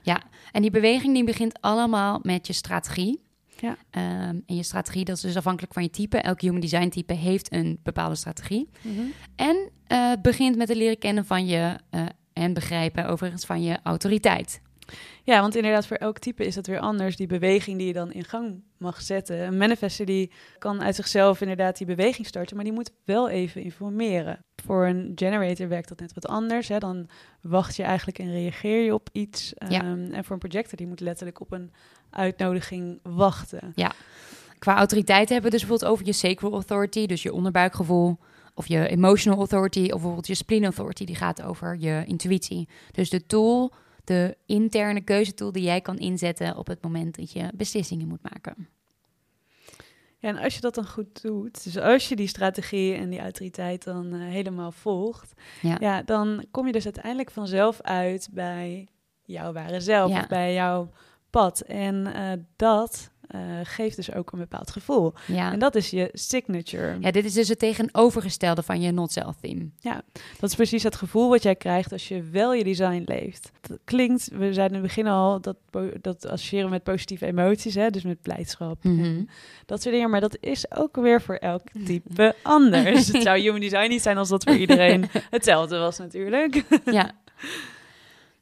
ja, 0.02 0.22
en 0.52 0.62
die 0.62 0.72
beweging 0.72 1.14
die 1.14 1.24
begint 1.24 1.62
allemaal 1.62 2.20
met 2.24 2.48
je 2.48 2.54
strategie. 2.54 3.26
Ja. 3.62 3.78
Ehm, 3.90 4.40
en 4.46 4.56
je 4.56 4.64
strategie, 4.64 5.06
dat 5.06 5.16
is 5.16 5.22
dus 5.22 5.36
afhankelijk 5.36 5.74
van 5.74 5.84
je 5.84 5.90
type. 5.90 6.18
Elk 6.18 6.42
human 6.42 6.60
design 6.60 6.90
type 6.90 7.14
heeft 7.14 7.54
een 7.54 7.80
bepaalde 7.84 8.16
strategie. 8.16 8.70
Mhm. 8.82 9.02
En 9.36 9.70
eh, 9.88 10.10
het 10.10 10.22
begint 10.22 10.56
met 10.56 10.68
het 10.68 10.78
leren 10.78 10.98
kennen 10.98 11.26
van 11.26 11.46
je 11.46 11.76
eh, 11.90 12.06
en 12.34 12.54
begrijpen 12.54 13.08
overigens 13.08 13.46
van 13.46 13.64
je 13.64 13.80
autoriteit. 13.84 14.62
Ja, 15.24 15.42
want 15.42 15.56
inderdaad, 15.56 15.88
voor 15.88 15.98
elk 15.98 16.20
type 16.20 16.46
is 16.46 16.56
dat 16.56 16.68
weer 16.68 16.80
anders. 16.80 17.16
Die 17.16 17.28
beweging 17.28 17.78
die 17.78 17.88
je 17.88 17.94
dan 17.94 18.12
in 18.12 18.24
gang 18.24 18.64
mag 18.78 19.02
zetten. 19.02 19.40
Een 19.40 19.58
manifester 19.58 20.06
die 20.06 20.32
kan 20.58 20.82
uit 20.82 20.96
zichzelf 20.96 21.42
inderdaad 21.42 21.78
die 21.78 21.88
beweging 21.88 22.28
starten, 22.28 22.56
maar 22.56 22.66
die 22.66 22.74
moet 22.74 22.92
wel 23.06 23.30
even 23.30 23.62
informeren. 23.62 24.46
Voor 24.64 24.86
een 24.86 25.12
generator 25.16 25.68
werkt 25.68 25.90
dat 25.90 26.00
net 26.00 26.14
wat 26.14 26.28
anders. 26.28 26.68
Hè? 26.68 26.78
Dan 26.78 27.10
wacht 27.42 27.76
je 27.76 27.84
eigenlijk 27.84 28.20
en 28.20 28.32
reageer 28.32 28.84
je 28.84 28.94
op 28.94 29.10
iets. 29.12 29.54
Ja. 29.70 29.82
Ehm, 29.82 30.12
en 30.12 30.24
voor 30.24 30.34
een 30.34 30.50
projector 30.50 30.78
die 30.78 30.88
moet 30.88 31.00
letterlijk 31.00 31.40
op 31.40 31.52
een 31.52 31.72
uitnodiging 32.10 33.00
wachten. 33.04 33.74
Qua 34.60 34.76
autoriteit 34.78 35.30
hebben 35.30 35.52
we 35.52 35.58
dus 35.58 35.66
bijvoorbeeld 35.68 35.92
over 35.92 36.06
je 36.06 36.12
sacral 36.14 36.52
authority, 36.52 37.06
dus 37.06 37.24
je 37.24 37.34
onderbuikgevoel. 37.34 38.18
Of 38.54 38.68
je 38.68 38.88
emotional 38.88 39.38
authority, 39.40 39.84
of 39.84 39.90
bijvoorbeeld 39.92 40.28
je 40.28 40.36
spleen 40.36 40.64
authority, 40.64 41.06
die 41.06 41.16
gaat 41.16 41.42
over 41.42 41.78
je 41.80 42.04
intuïtie. 42.06 42.68
Dus 42.92 43.10
de 43.10 43.26
tool, 43.26 43.72
de 44.04 44.38
interne 44.46 45.02
keuzetool 45.02 45.52
die 45.52 45.64
jij 45.64 45.82
kan 45.82 45.98
inzetten 45.98 46.58
op 46.58 46.68
het 46.68 46.82
moment 46.84 47.16
dat 47.16 47.32
je 47.32 47.52
beslissingen 47.56 48.08
moet 48.08 48.24
maken. 48.34 48.68
Ja, 50.20 50.30
en 50.30 50.38
als 50.38 50.56
je 50.56 50.62
dat 50.62 50.76
dan 50.76 50.88
goed 50.88 51.22
doet, 51.22 51.64
dus 51.64 51.78
als 51.78 52.10
je 52.10 52.16
die 52.16 52.28
strategie 52.28 52.94
en 52.94 53.10
die 53.10 53.20
autoriteit 53.20 53.84
dan 53.84 54.14
eh, 54.14 54.20
helemaal 54.20 54.72
volgt, 54.72 55.34
Ja. 55.62 55.78
ja, 55.80 56.02
dan 56.02 56.46
kom 56.52 56.66
je 56.66 56.72
dus 56.72 56.84
uiteindelijk 56.86 57.32
vanzelf 57.32 57.82
uit 57.82 58.30
bij 58.32 58.88
jouw 59.24 59.54
ware 59.54 59.80
zelf, 59.82 60.12
Ja. 60.12 60.20
of 60.20 60.28
bij 60.28 60.54
jouw 60.54 60.90
pad. 61.30 61.62
En 61.62 62.14
eh, 62.14 62.32
dat 62.56 63.12
eh, 63.28 63.40
geeft 63.64 63.96
dus 63.96 64.14
ook 64.14 64.32
een 64.32 64.40
bepaald 64.40 64.72
gevoel. 64.72 65.14
Ja. 65.26 65.52
En 65.52 65.60
dat 65.60 65.76
is 65.76 65.90
je 65.90 66.10
signature. 66.14 66.98
ja, 67.00 67.12
dit 67.12 67.26
is 67.26 67.34
dus 67.34 67.48
het 67.48 67.60
tegenovergestelde 67.60 68.64
van 68.64 68.82
je 68.82 68.92
not-self 68.92 69.36
theme. 69.42 69.70
Dat 70.40 70.50
is 70.50 70.56
precies 70.56 70.84
het 70.84 70.96
gevoel 70.96 71.30
wat 71.30 71.44
jij 71.44 71.56
krijgt 71.56 71.92
als 71.92 72.08
je 72.08 72.24
wel 72.24 72.54
je 72.54 72.64
design 72.64 73.02
leeft. 73.06 73.52
Dat 73.62 73.78
klinkt, 73.84 74.28
we 74.28 74.54
zeiden 74.54 74.78
in 74.78 74.84
het 74.84 74.96
begin 74.96 75.08
al, 75.08 75.42
dat, 75.42 75.58
dat 76.02 76.26
associëren 76.26 76.70
met 76.70 76.84
positieve 76.84 77.26
emoties, 77.26 77.76
hè, 77.76 77.90
dus 77.90 78.04
met 78.04 78.22
blijdschap. 78.22 78.84
Mhm. 78.84 79.24
dat 79.66 79.82
soort 79.82 79.94
dingen. 79.94 80.10
Maar 80.10 80.22
dat 80.22 80.38
is 80.40 80.72
ook 80.72 80.96
weer 80.96 81.22
voor 81.22 81.36
elk 81.36 81.62
type 81.86 82.36
anders. 82.44 83.08
Het 83.08 83.22
zou 83.22 83.40
human 83.40 83.60
design 83.60 83.90
niet 83.90 84.02
zijn 84.02 84.18
als 84.18 84.30
dat 84.30 84.44
voor 84.44 84.56
iedereen 84.56 85.10
hetzelfde 85.30 85.78
was 85.78 85.98
natuurlijk. 85.98 86.64
ja. 86.86 87.12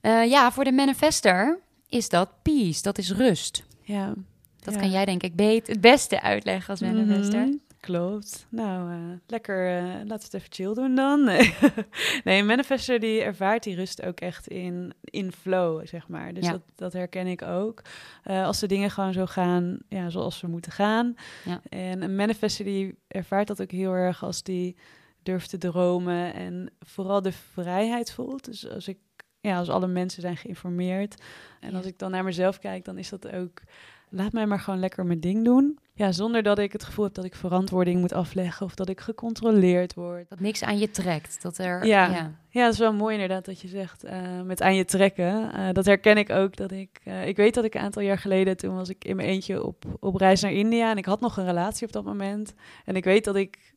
Eh, 0.01 0.29
ja, 0.29 0.51
voor 0.51 0.63
de 0.63 0.71
manifester 0.71 1.59
is 1.89 2.09
dat 2.09 2.29
peace, 2.41 2.81
dat 2.81 2.97
is 2.97 3.11
rust. 3.11 3.63
Ja. 3.81 4.13
Dat 4.59 4.73
Ja. 4.73 4.79
kan 4.79 4.89
jij 4.91 5.05
denk 5.05 5.23
ik 5.23 5.35
beet, 5.35 5.67
het 5.67 5.81
beste 5.81 6.21
uitleggen 6.21 6.69
als 6.69 6.79
manifester. 6.79 7.39
Mhm. 7.45 7.53
Klopt. 7.79 8.45
Nou, 8.49 8.91
uh, 8.93 9.13
lekker. 9.27 9.77
Uh, 9.77 9.83
laten 9.83 10.07
we 10.07 10.13
het 10.13 10.33
even 10.33 10.51
chill 10.53 10.73
doen 10.73 10.95
dan. 10.95 11.23
Nee, 11.23 11.53
nee 12.23 12.39
een 12.39 12.45
manifester 12.45 12.99
die 12.99 13.21
ervaart 13.21 13.63
die 13.63 13.75
rust 13.75 14.01
ook 14.05 14.19
echt 14.19 14.47
in, 14.47 14.93
in 15.03 15.31
flow, 15.31 15.87
zeg 15.87 16.07
maar. 16.07 16.33
Dus 16.33 16.45
Ja. 16.45 16.51
dat, 16.51 16.61
dat 16.75 16.93
herken 16.93 17.27
ik 17.27 17.41
ook. 17.41 17.81
Uh, 18.25 18.45
als 18.45 18.59
de 18.59 18.67
dingen 18.67 18.91
gewoon 18.91 19.13
zo 19.13 19.25
gaan 19.25 19.77
ja, 19.89 20.09
zoals 20.09 20.37
ze 20.37 20.47
moeten 20.47 20.71
gaan. 20.71 21.15
Ja. 21.45 21.61
En 21.69 22.01
een 22.01 22.15
manifester 22.15 22.65
die 22.65 22.95
ervaart 23.07 23.47
dat 23.47 23.61
ook 23.61 23.71
heel 23.71 23.93
erg 23.93 24.23
als 24.23 24.43
die 24.43 24.75
durft 25.23 25.49
te 25.49 25.57
dromen 25.57 26.33
en 26.33 26.71
vooral 26.79 27.21
de 27.21 27.31
vrijheid 27.31 28.11
voelt. 28.11 28.45
Dus 28.45 28.69
als 28.69 28.87
ik, 28.87 28.97
ja, 29.45 29.57
als 29.57 29.69
alle 29.69 29.87
mensen 29.87 30.21
zijn 30.21 30.37
geïnformeerd 30.37 31.21
en 31.59 31.71
Ja. 31.71 31.77
als 31.77 31.85
ik 31.85 31.99
dan 31.99 32.11
naar 32.11 32.23
mezelf 32.23 32.59
kijk, 32.59 32.85
dan 32.85 32.97
is 32.97 33.09
dat 33.09 33.31
ook 33.31 33.61
laat 34.09 34.31
mij 34.31 34.45
maar 34.45 34.59
gewoon 34.59 34.79
lekker 34.79 35.05
mijn 35.05 35.19
ding 35.19 35.43
doen. 35.45 35.79
Ja, 35.93 36.11
zonder 36.11 36.43
dat 36.43 36.59
ik 36.59 36.71
het 36.71 36.83
gevoel 36.83 37.05
heb 37.05 37.13
dat 37.13 37.25
ik 37.25 37.35
verantwoording 37.35 37.99
moet 37.99 38.13
afleggen 38.13 38.65
of 38.65 38.75
dat 38.75 38.89
ik 38.89 38.99
gecontroleerd 38.99 39.93
word. 39.93 40.29
Dat 40.29 40.39
niks 40.39 40.63
aan 40.63 40.77
je 40.77 40.91
trekt. 40.91 41.41
Dat 41.41 41.57
er, 41.57 41.85
Ja. 41.85 42.05
ja. 42.05 42.31
Ja, 42.49 42.63
dat 42.63 42.73
is 42.73 42.79
wel 42.79 42.93
mooi 42.93 43.13
inderdaad 43.13 43.45
dat 43.45 43.61
je 43.61 43.67
zegt 43.67 44.03
eh, 44.03 44.41
met 44.41 44.61
aan 44.61 44.75
je 44.75 44.85
trekken. 44.85 45.53
Eh, 45.53 45.71
dat 45.73 45.85
herken 45.85 46.17
ik 46.17 46.29
ook. 46.29 46.55
Dat 46.55 46.71
ik, 46.71 46.99
eh, 47.03 47.27
ik 47.27 47.35
weet 47.35 47.53
dat 47.53 47.63
ik 47.63 47.75
een 47.75 47.81
aantal 47.81 48.01
jaar 48.01 48.17
geleden, 48.17 48.57
toen 48.57 48.75
was 48.75 48.89
ik 48.89 49.05
in 49.05 49.15
mijn 49.15 49.27
eentje 49.27 49.63
op, 49.63 49.85
op 49.99 50.15
reis 50.15 50.41
naar 50.41 50.51
India 50.51 50.91
en 50.91 50.97
ik 50.97 51.05
had 51.05 51.19
nog 51.21 51.37
een 51.37 51.45
relatie 51.45 51.87
op 51.87 51.93
dat 51.93 52.03
moment. 52.05 52.53
En 52.85 52.95
ik 52.95 53.03
weet 53.03 53.23
dat 53.25 53.35
ik 53.35 53.73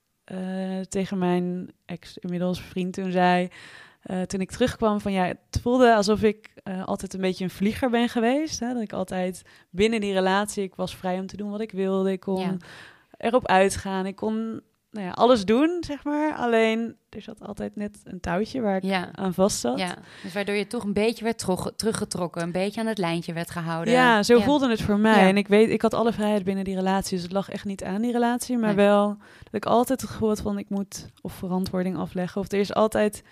tegen 0.88 1.18
mijn 1.18 1.70
ex, 1.85 2.18
inmiddels 2.18 2.61
vriend 2.62 2.92
toen 2.92 3.11
zei, 3.11 3.48
eh, 4.03 4.21
toen 4.23 4.41
ik 4.41 4.51
terugkwam 4.51 5.01
van 5.01 5.13
ja, 5.13 5.25
het 5.25 5.61
voelde 5.63 5.95
alsof 5.95 6.23
ik 6.23 6.51
eh, 6.63 6.85
altijd 6.85 7.15
een 7.15 7.21
beetje 7.21 7.45
een 7.45 7.51
vlieger 7.51 7.91
ben 7.91 8.09
geweest. 8.09 8.61
Hè? 8.61 8.73
Dat 8.73 8.83
ik 8.83 8.93
altijd 8.93 9.43
binnen 9.71 10.01
die 10.01 10.13
relatie, 10.13 10.63
ik 10.63 10.75
was 10.75 10.97
vrij 10.97 11.19
om 11.19 11.27
te 11.27 11.37
doen 11.37 11.51
wat 11.51 11.61
ik 11.61 11.73
wilde. 11.73 12.13
Ik 12.13 12.21
kon 12.21 12.41
Ja. 12.41 12.57
erop 13.17 13.47
uitgaan. 13.47 14.07
Ik 14.07 14.17
kon 14.17 14.61
nou 14.91 15.07
ja, 15.07 15.13
alles 15.13 15.45
doen, 15.45 15.77
zeg 15.87 16.05
maar. 16.05 16.35
Alleen 16.35 16.97
er 17.09 17.23
zat 17.23 17.41
altijd 17.47 17.77
net 17.77 18.01
een 18.05 18.21
touwtje 18.21 18.61
waar 18.61 18.77
ik 18.77 18.83
Ja. 18.83 19.09
aan 19.15 19.35
vast 19.35 19.59
zat. 19.61 19.79
ja. 19.79 19.95
Dus 20.23 20.33
waardoor 20.33 20.55
je 20.55 20.67
toch 20.67 20.85
een 20.85 20.93
beetje 20.93 21.25
werd 21.25 21.39
terug- 21.39 21.73
teruggetrokken. 21.77 22.43
Een 22.43 22.53
beetje 22.53 22.81
aan 22.81 22.87
het 22.87 22.99
lijntje 22.99 23.33
werd 23.33 23.51
gehouden. 23.51 23.93
Ja, 23.95 24.23
zo 24.23 24.41
voelde 24.41 24.69
het 24.71 24.83
voor 24.83 24.99
mij. 24.99 25.29
En 25.29 25.37
ik 25.37 25.49
weet, 25.49 25.71
ik 25.71 25.83
had 25.83 25.95
alle 25.95 26.13
vrijheid 26.13 26.45
binnen 26.45 26.65
die 26.65 26.75
relatie. 26.75 27.15
Dus 27.15 27.23
het 27.23 27.33
lag 27.33 27.49
echt 27.51 27.65
niet 27.65 27.85
aan 27.85 28.03
die 28.03 28.13
relatie. 28.13 28.57
Maar 28.59 28.75
Nee. 28.75 28.87
wel 28.87 29.07
dat 29.45 29.55
ik 29.55 29.67
altijd 29.67 30.01
het 30.01 30.11
gevoel 30.11 30.29
had 30.29 30.41
van 30.41 30.59
ik 30.59 30.69
moet 30.69 31.07
of 31.21 31.33
verantwoording 31.33 31.97
afleggen. 31.97 32.41
Of 32.41 32.53
er 32.53 32.59
is 32.59 32.75
altijd 32.75 33.23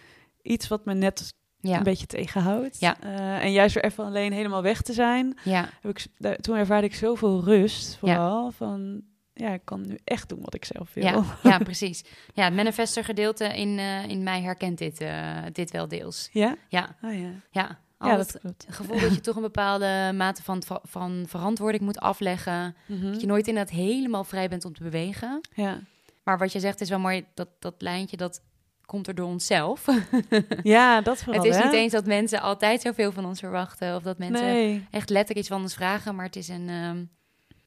iets 0.47 0.69
wat 0.69 0.85
me 0.85 0.95
net 0.95 1.35
Ja. 1.61 1.77
een 1.77 1.83
beetje 1.83 2.07
tegenhoudt. 2.07 2.81
Ja. 2.81 3.01
Eh, 3.01 3.43
en 3.45 3.53
juist 3.53 3.75
weer 3.75 3.85
even 3.85 4.05
alleen 4.05 4.33
helemaal 4.33 4.63
weg 4.63 4.83
te 4.83 4.93
zijn. 4.93 5.39
Ja. 5.45 5.69
Heb 5.81 5.99
ik, 5.99 6.07
daar- 6.19 6.37
toen 6.37 6.57
ervaarde 6.57 6.87
ik 6.87 6.95
zoveel 6.95 7.45
rust 7.45 7.97
vooral. 7.97 8.51
Van 8.51 9.03
ja, 9.33 9.49
ik 9.53 9.61
kan 9.65 9.87
nu 9.87 9.99
echt 10.05 10.29
doen 10.29 10.41
wat 10.43 10.55
ik 10.55 10.65
zelf 10.65 10.95
wil. 10.95 11.25
Ja, 11.43 11.59
precies. 11.59 12.05
Ja, 12.35 12.45
het 12.45 12.55
manifester 12.55 13.05
gedeelte 13.05 13.45
in, 13.45 13.79
eh, 13.79 14.09
in 14.09 14.23
mij 14.23 14.43
herkent 14.43 14.79
dit, 14.79 15.01
eh, 15.01 15.43
dit 15.53 15.71
wel 15.71 15.89
deels. 15.89 16.29
Ja? 16.33 16.57
Ja, 16.69 16.97
Oh 17.03 17.13
ja. 17.13 17.19
ja. 17.51 17.79
Ja, 18.01 18.11
Altijd 18.11 18.33
dat 18.33 18.41
klopt. 18.41 18.67
het 18.67 18.75
gevoel 18.77 19.01
dat 19.01 19.15
je 19.15 19.21
toch 19.21 19.37
een 19.37 19.43
bepaalde 19.43 20.13
mate 20.15 20.43
van, 20.43 20.63
van 20.83 21.25
verantwoording 21.29 21.83
moet 21.83 21.99
afleggen. 21.99 22.77
Mhm. 22.87 23.11
Dat 23.13 23.21
je 23.21 23.27
nooit 23.27 23.49
inderdaad 23.49 23.75
helemaal 23.75 24.25
vrij 24.25 24.49
bent 24.49 24.65
om 24.65 24.73
te 24.75 24.83
bewegen. 24.83 25.41
Ja. 25.55 25.79
Maar 26.25 26.39
wat 26.39 26.53
je 26.53 26.61
zegt 26.61 26.81
is 26.81 26.89
wel 26.89 26.99
mooi, 26.99 27.25
dat, 27.35 27.49
dat 27.59 27.75
lijntje, 27.79 28.17
dat 28.17 28.41
komt 28.87 29.07
er 29.09 29.15
door 29.15 29.27
onszelf. 29.29 29.85
ja, 30.63 31.01
dat 31.01 31.23
vooral. 31.23 31.43
het 31.45 31.53
is 31.53 31.59
hè? 31.59 31.65
niet 31.65 31.75
eens 31.75 31.93
dat 31.93 32.07
mensen 32.07 32.41
altijd 32.41 32.81
zoveel 32.81 33.13
van 33.13 33.25
ons 33.25 33.39
verwachten. 33.41 33.97
Of 33.97 34.03
dat 34.03 34.19
mensen 34.19 34.47
Nee. 34.47 34.87
echt 34.91 35.11
letterlijk 35.11 35.39
iets 35.39 35.49
van 35.49 35.63
ons 35.63 35.75
vragen. 35.75 36.15
Maar 36.15 36.25
het 36.27 36.37
is 36.37 36.49
een... 36.49 36.69
ehm, 36.69 37.05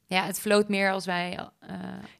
ja, 0.05 0.25
het 0.25 0.39
floot 0.39 0.69
meer 0.69 0.91
als 0.91 1.05
wij... 1.05 1.37
eh, 1.59 1.69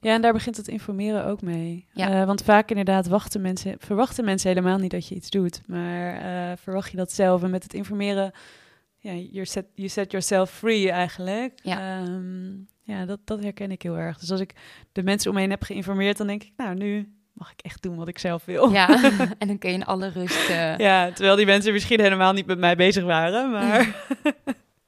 Ja, 0.02 0.14
en 0.14 0.22
daar 0.22 0.34
begint 0.34 0.58
het 0.58 0.68
informeren 0.68 1.26
ook 1.26 1.42
mee. 1.42 1.88
Ja. 1.94 2.10
Eh, 2.22 2.26
want 2.26 2.44
vaak 2.44 2.70
inderdaad 2.70 3.08
wachten 3.08 3.42
mensen, 3.42 3.76
verwachten 3.80 4.26
mensen 4.26 4.50
helemaal 4.50 4.78
niet 4.78 4.92
dat 4.92 5.08
je 5.08 5.16
iets 5.16 5.30
doet. 5.30 5.62
Maar 5.68 6.14
eh, 6.14 6.58
verwacht 6.58 6.92
je 6.92 6.98
dat 6.98 7.12
zelf. 7.12 7.44
En 7.44 7.50
met 7.50 7.64
het 7.64 7.74
informeren, 7.74 8.32
ja, 8.98 9.14
you 9.14 9.46
set, 9.46 9.66
you 9.74 9.88
set 9.90 10.12
yourself 10.12 10.52
free 10.52 10.92
eigenlijk. 10.92 11.60
Ja. 11.64 12.00
Ehm, 12.02 12.52
ja, 12.84 13.06
dat, 13.06 13.20
dat 13.26 13.44
herken 13.44 13.72
ik 13.72 13.82
heel 13.82 13.98
erg. 13.98 14.18
Dus 14.18 14.32
als 14.32 14.40
ik 14.40 14.54
de 14.92 15.04
mensen 15.04 15.30
om 15.30 15.36
me 15.36 15.42
heen 15.42 15.50
heb 15.50 15.64
geïnformeerd, 15.64 16.18
dan 16.18 16.28
denk 16.28 16.44
ik, 16.44 16.52
nou, 16.58 16.76
nu 16.76 17.14
mag 17.40 17.52
ik 17.52 17.62
echt 17.62 17.82
doen 17.82 17.96
wat 17.96 18.08
ik 18.08 18.20
zelf 18.20 18.46
wil. 18.46 18.72
ja, 18.72 19.04
en 19.40 19.48
dan 19.48 19.58
kun 19.58 19.70
je 19.70 19.76
in 19.76 19.86
alle 19.86 20.08
rust... 20.10 20.50
eh, 20.50 20.78
Ja, 20.78 21.12
terwijl 21.12 21.36
die 21.36 21.46
mensen 21.46 21.74
misschien 21.74 22.00
helemaal 22.00 22.34
niet 22.34 22.46
met 22.46 22.60
mij 22.60 22.76
bezig 22.76 23.04
waren, 23.04 23.52
maar... 23.52 23.96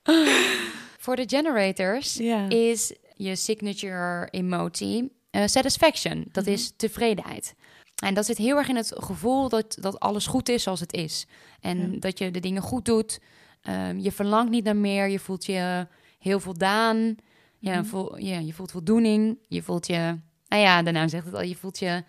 Voor 0.98 1.16
de 1.16 1.24
generators 1.28 2.14
ja. 2.14 2.50
is 2.50 2.94
je 3.16 3.36
signature 3.36 4.28
emotie 4.32 5.12
eh, 5.30 5.46
satisfaction. 5.46 6.26
Dat 6.32 6.44
Mhm. 6.44 6.54
is 6.54 6.74
tevredenheid. 6.76 7.56
En 8.04 8.14
dat 8.14 8.26
zit 8.26 8.38
heel 8.38 8.58
erg 8.58 8.68
in 8.68 8.76
het 8.76 8.94
gevoel 8.98 9.50
dat, 9.50 9.78
dat 9.80 10.00
alles 10.00 10.28
goed 10.28 10.50
is 10.50 10.64
zoals 10.64 10.80
het 10.80 10.94
is. 10.94 11.26
En 11.62 11.92
Ja. 11.92 12.00
dat 12.00 12.18
je 12.18 12.32
de 12.32 12.40
dingen 12.40 12.62
goed 12.62 12.86
doet. 12.86 13.20
Ehm, 13.62 13.98
je 14.00 14.12
verlangt 14.12 14.52
niet 14.52 14.64
naar 14.64 14.76
meer. 14.76 15.08
Je 15.10 15.20
voelt 15.20 15.46
je 15.46 15.88
heel 16.20 16.40
voldaan. 16.40 17.16
Ja, 17.60 17.82
Mhm. 17.82 18.22
ja, 18.26 18.38
je 18.40 18.54
voelt 18.54 18.72
voldoening. 18.72 19.38
Je 19.48 19.62
voelt 19.64 19.88
je... 19.88 20.18
Nou 20.48 20.62
ja, 20.64 20.82
de 20.84 20.92
naam 20.92 21.08
zegt 21.10 21.26
het 21.26 21.34
al. 21.36 21.42
Je 21.42 21.56
voelt 21.56 21.80
je 21.80 22.04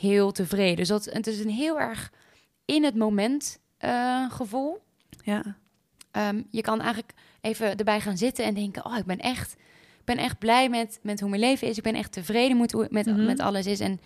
heel 0.00 0.32
tevreden. 0.32 0.76
Dus 0.76 0.88
dat, 0.88 1.04
het 1.04 1.26
is 1.26 1.40
een 1.40 1.50
heel 1.50 1.80
erg 1.80 2.12
in 2.64 2.84
het 2.84 2.94
moment 2.94 3.58
eh, 3.78 4.30
gevoel. 4.30 4.78
ja. 5.24 5.42
Ehm, 6.10 6.42
je 6.50 6.60
kan 6.60 6.80
eigenlijk 6.80 7.12
even 7.40 7.76
erbij 7.76 8.00
gaan 8.00 8.16
zitten 8.16 8.44
en 8.44 8.54
denken: 8.54 8.84
Oh, 8.84 8.96
ik 8.96 9.04
ben 9.04 9.18
echt, 9.18 9.52
ik 9.98 10.04
ben 10.04 10.16
echt 10.16 10.38
blij 10.38 10.68
met, 10.68 10.98
met 11.02 11.20
hoe 11.20 11.28
mijn 11.28 11.40
leven 11.42 11.68
is. 11.68 11.76
Ik 11.76 11.82
ben 11.82 11.94
echt 11.94 12.12
tevreden 12.12 12.56
met, 12.58 12.72
hoe, 12.72 12.86
met, 12.90 13.06
Mhm. 13.06 13.24
met 13.24 13.40
alles 13.40 13.66
is. 13.66 13.80
En 13.80 14.00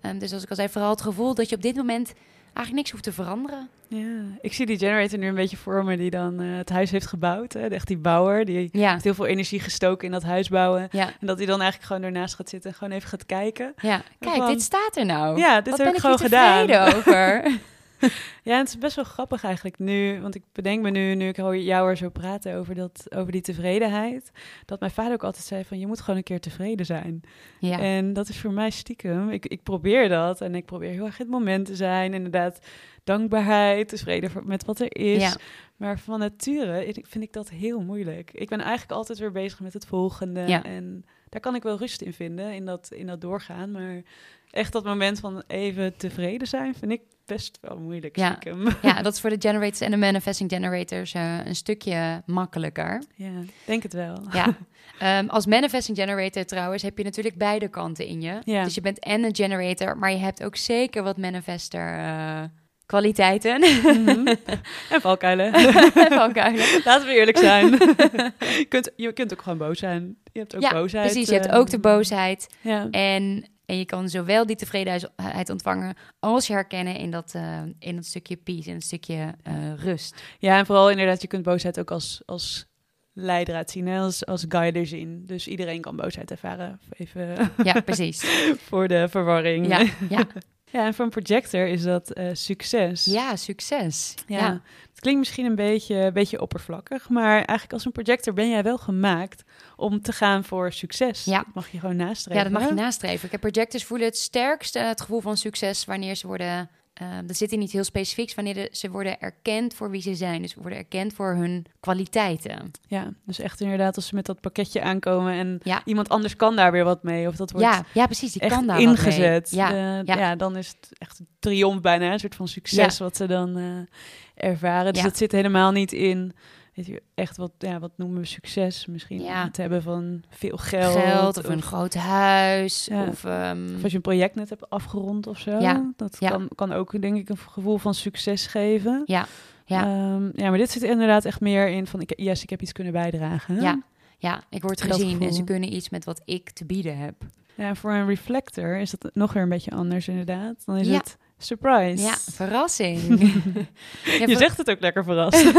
ehm, 0.00 0.18
dus 0.18 0.32
als 0.32 0.42
ik 0.42 0.50
al 0.50 0.56
zei, 0.56 0.68
vooral 0.68 0.90
het 0.90 1.00
gevoel 1.00 1.34
dat 1.34 1.48
je 1.48 1.56
op 1.56 1.62
dit 1.62 1.76
moment 1.76 2.12
eigenlijk 2.54 2.72
niks 2.72 2.90
hoeft 2.90 3.02
te 3.04 3.12
veranderen. 3.12 3.68
Ja, 3.88 4.06
ik 4.40 4.52
zie 4.52 4.66
die 4.66 4.78
generator 4.78 5.18
nu 5.18 5.26
een 5.28 5.34
beetje 5.34 5.56
voor 5.56 5.84
me 5.84 5.96
die 5.96 6.10
dan 6.10 6.40
eh, 6.40 6.56
het 6.56 6.68
huis 6.70 6.90
heeft 6.90 7.06
gebouwd. 7.06 7.52
Hè? 7.52 7.66
Echt 7.66 7.86
die 7.86 7.96
bouwer, 7.96 8.44
die 8.44 8.68
Ja, 8.72 8.92
heeft 8.92 9.04
heel 9.04 9.14
veel 9.14 9.26
energie 9.26 9.60
gestoken 9.60 10.06
in 10.06 10.12
dat 10.12 10.22
huis 10.22 10.48
bouwen. 10.48 10.88
ja, 10.90 11.06
En 11.20 11.26
dat 11.26 11.36
hij 11.38 11.46
dan 11.46 11.60
eigenlijk 11.60 11.92
gewoon 11.92 12.02
ernaast 12.06 12.34
gaat 12.34 12.48
zitten 12.48 12.70
en 12.70 12.76
gewoon 12.76 12.92
even 12.92 13.08
gaat 13.08 13.26
kijken. 13.26 13.74
ja. 13.80 14.02
Kijk, 14.18 14.36
Van- 14.36 14.46
dit 14.46 14.62
staat 14.62 14.96
er 14.96 15.04
nou. 15.06 15.38
Ja, 15.38 15.60
dit 15.60 15.68
Wat 15.68 15.78
heb 15.78 15.86
ben 15.86 15.94
ik 15.96 16.00
gewoon 16.00 16.18
gedaan. 16.18 16.66
tevreden 16.66 16.96
over. 16.96 17.42
Ja, 18.42 18.52
en 18.52 18.58
het 18.58 18.68
is 18.68 18.78
best 18.78 18.96
wel 18.96 19.04
grappig 19.04 19.44
eigenlijk 19.44 19.78
nu, 19.78 20.20
want 20.20 20.34
ik 20.34 20.42
bedenk 20.52 20.82
me 20.82 20.90
nu, 20.90 21.14
nu 21.14 21.28
ik 21.28 21.36
jou 21.36 21.90
er 21.90 21.96
zo 21.96 22.08
praten 22.08 22.54
over, 22.54 22.74
dat, 22.74 23.06
over 23.14 23.32
die 23.32 23.40
tevredenheid, 23.40 24.30
dat 24.64 24.80
mijn 24.80 24.92
vader 24.92 25.12
ook 25.12 25.24
altijd 25.24 25.44
zei 25.44 25.64
van, 25.64 25.78
je 25.78 25.86
moet 25.86 26.00
gewoon 26.00 26.16
een 26.16 26.22
keer 26.22 26.40
tevreden 26.40 26.86
zijn. 26.86 27.20
ja, 27.60 27.78
En 27.78 28.12
dat 28.12 28.28
is 28.28 28.38
voor 28.38 28.52
mij 28.52 28.70
stiekem, 28.70 29.30
ik, 29.30 29.46
ik 29.46 29.62
probeer 29.62 30.08
dat 30.08 30.40
en 30.40 30.54
ik 30.54 30.64
probeer 30.64 30.90
heel 30.90 31.06
erg 31.06 31.18
het 31.18 31.28
moment 31.28 31.66
te 31.66 31.76
zijn, 31.76 32.14
inderdaad, 32.14 32.58
dankbaarheid, 33.04 33.88
tevreden 33.88 34.30
met 34.44 34.64
wat 34.64 34.80
er 34.80 34.96
is. 34.96 35.22
Ja. 35.22 35.36
Maar 35.76 35.98
van 35.98 36.18
nature 36.18 36.94
vind 37.02 37.24
ik 37.24 37.32
dat 37.32 37.48
heel 37.50 37.80
moeilijk. 37.80 38.30
Ik 38.32 38.48
ben 38.48 38.60
eigenlijk 38.60 38.92
altijd 38.92 39.18
weer 39.18 39.32
bezig 39.32 39.60
met 39.60 39.72
het 39.72 39.86
volgende 39.86 40.40
Ja. 40.46 40.62
en 40.64 41.04
daar 41.28 41.40
kan 41.40 41.54
ik 41.54 41.62
wel 41.62 41.78
rust 41.78 42.00
in 42.02 42.12
vinden, 42.12 42.54
in 42.54 42.64
dat, 42.64 42.88
in 42.92 43.06
dat 43.06 43.20
doorgaan, 43.20 43.70
maar 43.70 44.02
echt 44.50 44.72
dat 44.72 44.84
moment 44.84 45.20
van 45.20 45.42
even 45.46 45.96
tevreden 45.96 46.48
zijn, 46.48 46.74
vind 46.74 46.92
ik 46.92 47.00
best 47.26 47.58
wel 47.60 47.78
moeilijk 47.78 48.16
Ja. 48.16 48.28
stiekem. 48.40 48.66
ja, 48.82 49.02
dat 49.02 49.12
is 49.12 49.20
voor 49.20 49.30
de 49.30 49.36
generators 49.38 49.80
en 49.80 49.90
de 49.90 49.96
manifesting 49.96 50.50
generators 50.50 51.14
eh, 51.14 51.46
een 51.46 51.56
stukje 51.56 52.22
makkelijker. 52.26 53.02
Ja, 53.14 53.30
denk 53.64 53.82
het 53.82 53.92
wel. 53.92 54.22
Ja. 54.32 54.56
Ehm, 54.98 55.26
als 55.28 55.46
manifesting 55.46 55.96
generator 55.96 56.44
trouwens 56.44 56.82
heb 56.82 56.98
je 56.98 57.04
natuurlijk 57.04 57.36
beide 57.36 57.68
kanten 57.68 58.06
in 58.06 58.20
je. 58.20 58.38
Ja. 58.44 58.64
Dus 58.64 58.74
je 58.74 58.80
bent 58.80 58.98
en 58.98 59.24
een 59.24 59.34
generator, 59.36 59.98
maar 59.98 60.10
je 60.10 60.16
hebt 60.16 60.44
ook 60.44 60.56
zeker 60.56 61.02
wat 61.02 61.16
manifester 61.16 61.98
eh, 61.98 62.42
kwaliteiten. 62.88 63.60
Mhm. 63.60 64.26
En 64.94 65.00
valkuilen. 65.00 65.52
Valkuilen. 66.20 66.82
Laten 66.84 67.06
we 67.06 67.14
eerlijk 67.14 67.38
zijn. 67.38 67.70
je, 68.58 68.66
kunt, 68.68 68.90
je 68.96 69.12
kunt 69.12 69.32
ook 69.32 69.42
gewoon 69.42 69.58
boos 69.58 69.78
zijn. 69.78 70.16
Je 70.32 70.38
hebt 70.38 70.56
ook 70.56 70.62
ja, 70.62 70.72
boosheid. 70.72 71.10
precies. 71.10 71.28
Je 71.28 71.34
hebt 71.34 71.46
eh, 71.46 71.58
ook 71.58 71.70
de 71.70 71.78
boosheid. 71.78 72.48
Ja. 72.60 72.88
En, 72.90 73.48
en 73.66 73.78
je 73.78 73.84
kan 73.84 74.08
zowel 74.08 74.46
die 74.46 74.56
tevredenheid 74.56 75.50
ontvangen 75.50 75.96
als 76.18 76.46
je 76.46 76.52
herkennen 76.52 76.96
in 76.96 77.10
dat, 77.10 77.34
eh, 77.34 77.62
in 77.78 77.94
dat 77.94 78.04
stukje 78.04 78.36
peace, 78.36 78.68
in 78.68 78.74
het 78.74 78.84
stukje 78.84 79.34
eh, 79.42 79.54
rust. 79.76 80.22
ja, 80.38 80.58
en 80.58 80.66
vooral 80.66 80.90
inderdaad, 80.90 81.22
je 81.22 81.28
kunt 81.28 81.42
boosheid 81.42 81.78
ook 81.78 81.90
als, 81.90 82.22
als 82.26 82.66
leidraad 83.12 83.70
zien, 83.70 83.86
hè? 83.86 84.00
Als, 84.00 84.26
als 84.26 84.44
guider 84.48 84.86
zien. 84.86 85.22
Dus 85.26 85.48
iedereen 85.48 85.80
kan 85.80 85.96
boosheid 85.96 86.30
ervaren. 86.30 86.80
Even 86.90 87.52
Ja, 87.64 87.80
precies. 87.80 88.24
voor 88.68 88.88
de 88.88 89.08
verwarring. 89.08 89.68
Ja, 89.68 89.86
ja. 90.08 90.26
Ja, 90.70 90.86
en 90.86 90.94
voor 90.94 91.04
een 91.04 91.10
projector 91.10 91.66
is 91.66 91.82
dat 91.82 92.10
eh, 92.10 92.26
succes. 92.32 93.04
ja 93.04 93.36
succes. 93.36 94.14
Ja. 94.26 94.38
Ja. 94.38 94.60
Het 94.90 95.00
klinkt 95.00 95.18
misschien 95.18 95.46
een 95.46 95.54
beetje, 95.54 95.94
een 95.94 96.12
beetje 96.12 96.40
oppervlakkig, 96.40 97.08
maar 97.08 97.34
eigenlijk 97.34 97.72
als 97.72 97.84
een 97.84 97.92
projector 97.92 98.34
ben 98.34 98.50
jij 98.50 98.62
wel 98.62 98.78
gemaakt 98.78 99.44
om 99.76 100.02
te 100.02 100.12
gaan 100.12 100.44
voor 100.44 100.72
succes. 100.72 101.24
Ja. 101.24 101.36
Dat 101.36 101.54
mag 101.54 101.68
je 101.68 101.78
gewoon 101.80 101.96
nastreven. 101.96 102.42
Ja, 102.42 102.50
dat 102.50 102.60
mag 102.60 102.68
je 102.68 102.74
nastreven. 102.74 103.24
Ik 103.24 103.30
heb 103.30 103.40
projectors 103.40 103.84
voelen 103.84 104.06
het 104.06 104.16
sterkst 104.16 104.76
eh, 104.76 104.86
het 104.86 105.00
gevoel 105.00 105.20
van 105.20 105.36
succes 105.36 105.84
wanneer 105.84 106.14
ze 106.14 106.26
worden 106.26 106.70
ehm, 106.98 107.26
dat 107.26 107.36
zit 107.36 107.52
in 107.52 107.62
iets 107.62 107.72
heel 107.72 107.84
specifieks 107.84 108.34
wanneer 108.34 108.54
de, 108.54 108.68
ze 108.72 108.90
worden 108.90 109.20
erkend 109.20 109.74
voor 109.74 109.90
wie 109.90 110.02
ze 110.02 110.14
zijn. 110.14 110.42
Dus 110.42 110.54
worden 110.54 110.78
erkend 110.78 111.12
voor 111.12 111.34
hun 111.34 111.66
kwaliteiten. 111.80 112.70
Ja, 112.86 113.12
dus 113.24 113.38
echt 113.38 113.60
inderdaad 113.60 113.96
als 113.96 114.06
ze 114.06 114.14
met 114.14 114.26
dat 114.26 114.40
pakketje 114.40 114.82
aankomen 114.82 115.32
en 115.32 115.60
Ja. 115.62 115.82
iemand 115.84 116.08
anders 116.08 116.36
kan 116.36 116.56
daar 116.56 116.72
weer 116.72 116.84
wat 116.84 117.02
mee. 117.02 117.28
Of 117.28 117.36
dat 117.36 117.50
wordt 117.50 117.66
Ja, 117.66 117.84
ja, 117.94 118.04
precies. 118.06 118.32
Die 118.32 118.48
kan 118.48 118.66
daar 118.66 118.80
ingezet. 118.80 119.50
Ja, 119.50 119.68
De- 119.70 120.02
ja. 120.04 120.18
ja. 120.18 120.36
dan 120.36 120.56
is 120.56 120.68
het 120.68 120.90
echt 120.98 121.18
een 121.18 121.28
triomf 121.38 121.80
bijna, 121.80 122.12
een 122.12 122.18
soort 122.18 122.34
van 122.34 122.48
succes 122.48 122.98
wat 122.98 123.16
ze 123.16 123.26
dan 123.26 123.56
eh, 123.56 124.48
ervaren. 124.50 124.92
Dus 124.92 125.02
dat 125.02 125.16
zit 125.16 125.32
helemaal 125.32 125.70
niet 125.72 125.92
in, 125.92 126.32
weet 126.78 126.86
je, 126.86 127.02
echt 127.14 127.36
wat, 127.36 127.50
ja, 127.58 127.78
wat 127.78 127.90
noemen 127.96 128.20
we 128.20 128.26
succes? 128.26 128.86
Misschien 128.86 129.20
Ja. 129.22 129.44
het 129.44 129.56
hebben 129.56 129.82
van 129.82 130.22
veel 130.28 130.56
geld. 130.56 130.96
geld 130.98 131.36
of 131.38 131.48
een 131.48 131.62
groot 131.62 131.94
huis. 131.94 132.86
Ja. 132.90 133.04
Of, 133.06 133.24
ehm, 133.24 133.74
Of 133.76 133.82
als 133.82 133.90
je 133.90 133.96
een 133.96 134.02
project 134.02 134.34
net 134.34 134.48
hebt 134.48 134.70
afgerond 134.70 135.26
of 135.26 135.38
zo. 135.38 135.58
Ja, 135.58 135.92
Dat. 135.96 136.18
Kan, 136.18 136.48
kan 136.54 136.72
ook, 136.72 137.00
denk 137.02 137.16
ik, 137.16 137.28
een 137.28 137.36
gevoel 137.38 137.78
van 137.78 137.94
succes 137.94 138.46
geven. 138.46 139.02
Ja, 139.06 139.26
ja. 139.64 139.82
Ehm, 139.82 140.30
ja, 140.34 140.48
maar 140.48 140.58
dit 140.58 140.70
zit 140.70 140.82
inderdaad 140.82 141.24
echt 141.24 141.40
meer 141.40 141.68
in 141.68 141.86
van, 141.86 142.00
ik, 142.00 142.12
yes, 142.16 142.42
ik 142.42 142.50
heb 142.50 142.62
iets 142.62 142.72
kunnen 142.72 142.92
bijdragen. 142.92 143.54
hè? 143.54 143.60
Ja. 143.60 143.82
ja, 144.18 144.42
ik 144.50 144.62
word 144.62 144.78
Dat 144.88 144.92
gezien 144.92 145.20
en 145.22 145.34
ze 145.34 145.44
kunnen 145.44 145.72
iets 145.74 145.90
met 145.90 146.04
wat 146.04 146.22
ik 146.24 146.50
te 146.50 146.64
bieden 146.64 146.98
heb. 146.98 147.14
Ja, 147.54 147.74
voor 147.74 147.92
een 147.92 148.06
reflector 148.06 148.76
is 148.76 148.90
dat 148.90 149.10
nog 149.14 149.32
weer 149.32 149.42
een 149.42 149.48
beetje 149.48 149.70
anders 149.70 150.08
inderdaad. 150.08 150.62
Dan 150.64 150.76
is 150.76 150.86
Ja. 150.88 150.96
het 150.96 151.16
surprise. 151.38 152.02
Ja, 152.02 152.16
verrassing. 152.16 153.00
ja, 154.18 154.26
Je 154.26 154.36
zegt 154.36 154.56
het 154.56 154.70
ook 154.70 154.80
lekker 154.80 155.04
verrast. 155.04 155.44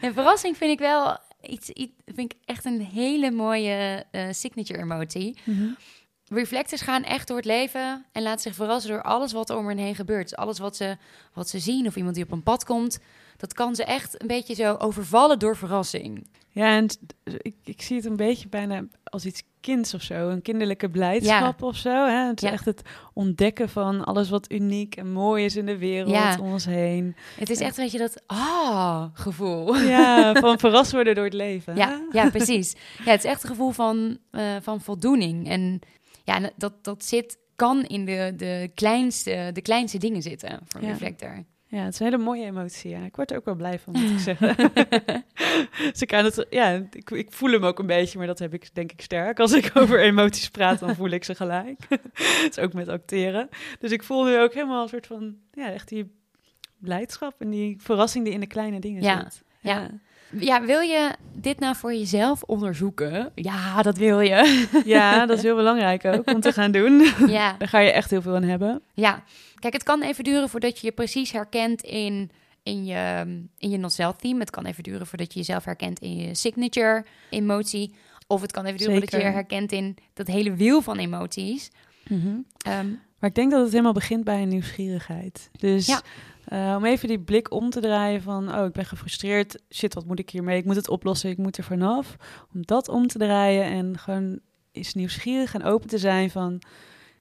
En 0.00 0.14
verrassing 0.14 0.56
vind 0.56 0.70
ik 0.72 0.78
wel 0.78 1.18
iets, 1.42 1.68
iets 1.70 1.92
vind 2.04 2.32
ik 2.32 2.38
echt 2.44 2.64
een 2.64 2.80
hele 2.80 3.30
mooie 3.30 4.04
eh, 4.10 4.26
signature 4.30 4.78
emotie. 4.78 5.38
Mhm. 5.44 5.68
Reflectors 6.28 6.80
gaan 6.80 7.02
echt 7.02 7.28
door 7.28 7.36
het 7.36 7.46
leven 7.46 8.04
en 8.12 8.22
laten 8.22 8.40
zich 8.40 8.54
verrassen 8.54 8.90
door 8.90 9.02
alles 9.02 9.32
wat 9.32 9.50
er 9.50 9.56
om 9.56 9.68
hen 9.68 9.78
heen 9.78 9.94
gebeurt. 9.94 10.28
Dus 10.28 10.38
alles 10.38 10.58
wat 10.58 10.76
ze, 10.76 10.96
wat 11.32 11.48
ze 11.48 11.58
zien 11.58 11.86
of 11.86 11.96
iemand 11.96 12.14
die 12.14 12.24
op 12.24 12.32
een 12.32 12.42
pad 12.42 12.64
komt, 12.64 12.98
dat 13.36 13.52
kan 13.52 13.74
ze 13.74 13.84
echt 13.84 14.20
een 14.20 14.26
beetje 14.26 14.54
zo 14.54 14.74
overvallen 14.74 15.38
door 15.38 15.56
verrassing. 15.56 16.26
Ja, 16.50 16.76
en 16.76 16.88
ik, 17.24 17.54
ik 17.64 17.82
zie 17.82 17.96
het 17.96 18.04
een 18.04 18.16
beetje 18.16 18.48
bijna 18.48 18.84
als 19.04 19.24
iets 19.24 19.42
kinds 19.66 19.94
of 19.94 20.02
zo. 20.02 20.28
Een 20.28 20.42
kinderlijke 20.42 20.88
blijdschap 20.90 21.62
of 21.62 21.76
zo. 21.76 22.06
Hè? 22.06 22.26
Het 22.26 22.42
is 22.42 22.48
Ja. 22.48 22.54
echt 22.54 22.64
het 22.64 22.82
ontdekken 23.12 23.68
van 23.68 24.04
alles 24.04 24.28
wat 24.30 24.52
uniek 24.52 24.96
en 24.96 25.12
mooi 25.12 25.44
is 25.44 25.56
in 25.56 25.66
de 25.66 25.78
wereld 25.78 26.10
Ja. 26.10 26.38
om 26.40 26.52
ons 26.52 26.64
heen. 26.64 27.16
Het 27.38 27.50
is 27.50 27.58
echt, 27.60 27.76
weet 27.76 27.92
je, 27.92 27.98
dat 27.98 28.22
ah 28.26 29.04
gevoel. 29.12 29.76
Ja, 29.76 30.34
van 30.34 30.58
verrast 30.64 30.92
worden 30.92 31.14
door 31.14 31.24
het 31.24 31.32
leven. 31.34 31.76
Ja, 31.76 32.00
ja, 32.12 32.30
precies. 32.30 32.74
Ja, 33.04 33.10
het 33.10 33.24
is 33.24 33.30
echt 33.30 33.42
een 33.42 33.48
gevoel 33.48 33.70
van, 33.70 34.18
eh, 34.30 34.42
van 34.62 34.80
voldoening. 34.80 35.48
En 35.48 35.80
ja, 36.24 36.50
dat, 36.56 36.72
dat 36.84 37.04
zit, 37.04 37.38
kan 37.56 37.84
in 37.84 38.04
de, 38.04 38.32
de, 38.36 38.70
kleinste, 38.74 39.50
de 39.52 39.62
kleinste 39.62 39.98
dingen 39.98 40.22
zitten 40.22 40.60
voor 40.66 40.80
een 40.80 40.88
reflector. 40.88 41.44
Ja, 41.68 41.78
het 41.84 41.92
is 41.92 41.98
een 42.00 42.06
hele 42.06 42.18
mooie 42.22 42.44
emotie. 42.44 42.90
Ja. 42.90 43.04
Ik 43.04 43.16
word 43.16 43.30
er 43.30 43.36
ook 43.36 43.44
wel 43.44 43.54
blij 43.54 43.78
van, 43.78 43.92
moet 43.92 44.10
ik 44.10 44.18
zeggen. 44.30 44.56
dus 45.92 46.02
ik, 46.02 46.14
aan 46.14 46.24
het, 46.24 46.46
ja, 46.50 46.70
ik, 46.90 47.10
ik 47.10 47.32
voel 47.32 47.50
hem 47.50 47.64
ook 47.64 47.78
een 47.78 47.86
beetje, 47.86 48.18
maar 48.18 48.26
dat 48.26 48.38
heb 48.38 48.54
ik 48.54 48.74
denk 48.74 48.92
ik 48.92 49.00
sterk. 49.00 49.40
Als 49.40 49.52
ik 49.52 49.70
over 49.74 50.00
emoties 50.10 50.48
praat, 50.48 50.78
dan 50.78 50.94
voel 50.94 51.10
ik 51.10 51.24
ze 51.24 51.34
gelijk. 51.34 51.80
Het 51.88 52.46
is 52.50 52.58
ook 52.58 52.72
met 52.72 52.88
acteren. 52.88 53.48
Dus 53.78 53.90
ik 53.92 54.02
voel 54.02 54.24
nu 54.24 54.38
ook 54.40 54.54
helemaal 54.54 54.82
een 54.82 54.88
soort 54.88 55.06
van, 55.06 55.36
ja, 55.52 55.70
echt 55.72 55.88
die 55.88 56.14
blijdschap 56.78 57.34
en 57.40 57.50
die 57.50 57.76
verrassing 57.80 58.24
die 58.24 58.34
in 58.34 58.40
de 58.40 58.46
kleine 58.46 58.78
dingen 58.80 59.02
Ja, 59.02 59.20
zit. 59.30 59.42
ja. 59.60 59.80
Ja, 59.80 59.90
wil 60.66 60.80
je 60.80 61.10
dit 61.34 61.60
nou 61.60 61.76
voor 61.76 61.94
jezelf 61.94 62.42
onderzoeken? 62.42 63.32
Ja, 63.34 63.82
dat 63.82 63.96
wil 63.96 64.20
je. 64.20 64.66
ja, 64.84 65.26
dat 65.26 65.36
is 65.36 65.42
heel 65.42 65.56
belangrijk 65.56 66.04
ook 66.04 66.30
om 66.30 66.40
te 66.40 66.52
gaan 66.52 66.70
doen. 66.72 67.06
ja, 67.26 67.54
Daar 67.58 67.68
ga 67.68 67.78
je 67.78 67.90
echt 67.92 68.10
heel 68.10 68.22
veel 68.22 68.34
aan 68.34 68.42
hebben. 68.42 68.82
ja. 68.94 69.22
Kijk, 69.58 69.72
het 69.72 69.82
kan 69.82 70.02
even 70.02 70.24
duren 70.24 70.48
voordat 70.48 70.80
je 70.80 70.86
je 70.86 70.92
precies 70.92 71.32
herkent 71.32 71.82
in, 71.82 72.30
in 72.62 72.84
je, 72.84 73.24
in 73.58 73.70
je 73.70 73.76
not-self 73.78 74.16
theme. 74.16 74.38
Het 74.40 74.50
kan 74.50 74.64
even 74.64 74.82
duren 74.82 75.06
voordat 75.06 75.32
je 75.32 75.38
jezelf 75.38 75.64
herkent 75.64 75.98
in 75.98 76.16
je 76.16 76.34
signature 76.34 77.04
emotie. 77.30 77.94
Of 78.26 78.40
het 78.40 78.52
kan 78.52 78.64
even 78.64 78.78
duren 78.78 78.92
voordat 78.92 79.10
je 79.10 79.16
je 79.16 79.22
Zeker. 79.22 79.38
herkent 79.38 79.72
in 79.72 79.96
dat 80.14 80.26
hele 80.26 80.54
wiel 80.54 80.80
van 80.82 80.98
emoties. 80.98 81.70
Ehm, 82.08 82.86
Maar 83.18 83.28
ik 83.30 83.34
denk 83.34 83.50
dat 83.50 83.60
het 83.62 83.70
helemaal 83.70 83.92
begint 83.92 84.24
bij 84.24 84.42
een 84.42 84.48
nieuwsgierigheid. 84.48 85.50
Dus 85.58 85.86
Ja. 85.86 86.00
Eh, 86.46 86.74
om 86.76 86.84
even 86.84 87.08
die 87.08 87.20
blik 87.20 87.52
om 87.52 87.70
te 87.70 87.80
draaien 87.80 88.22
van... 88.22 88.54
oh, 88.54 88.66
ik 88.66 88.72
ben 88.72 88.84
gefrustreerd. 88.84 89.58
Shit, 89.74 89.94
wat 89.94 90.06
moet 90.06 90.18
ik 90.18 90.30
hiermee? 90.30 90.58
Ik 90.58 90.64
moet 90.64 90.76
het 90.76 90.88
oplossen, 90.88 91.30
ik 91.30 91.36
moet 91.38 91.56
er 91.56 91.64
vanaf. 91.64 92.16
Om 92.54 92.66
dat 92.66 92.88
om 92.88 93.06
te 93.06 93.18
draaien 93.18 93.64
en 93.64 93.98
gewoon 93.98 94.38
eens 94.72 94.94
nieuwsgierig 94.94 95.54
en 95.54 95.64
open 95.64 95.88
te 95.88 95.98
zijn 95.98 96.30
van... 96.30 96.62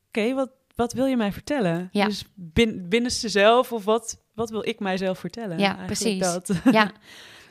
oké, 0.07 0.33
wat, 0.33 0.49
wat 0.75 0.93
wil 0.93 1.05
je 1.05 1.17
mij 1.17 1.31
vertellen? 1.31 1.89
Ja. 1.91 2.05
Dus 2.05 2.25
bin, 2.35 2.89
binnenste 2.89 3.29
zelf 3.29 3.71
of 3.71 3.85
wat, 3.85 4.21
wat 4.33 4.49
wil 4.49 4.67
ik 4.67 4.79
mijzelf 4.79 5.19
vertellen? 5.19 5.57
Ja, 5.59 5.77
Eigenlijk 5.77 5.88
precies. 5.88 6.19
Dat. 6.19 6.51
ja. 6.71 6.91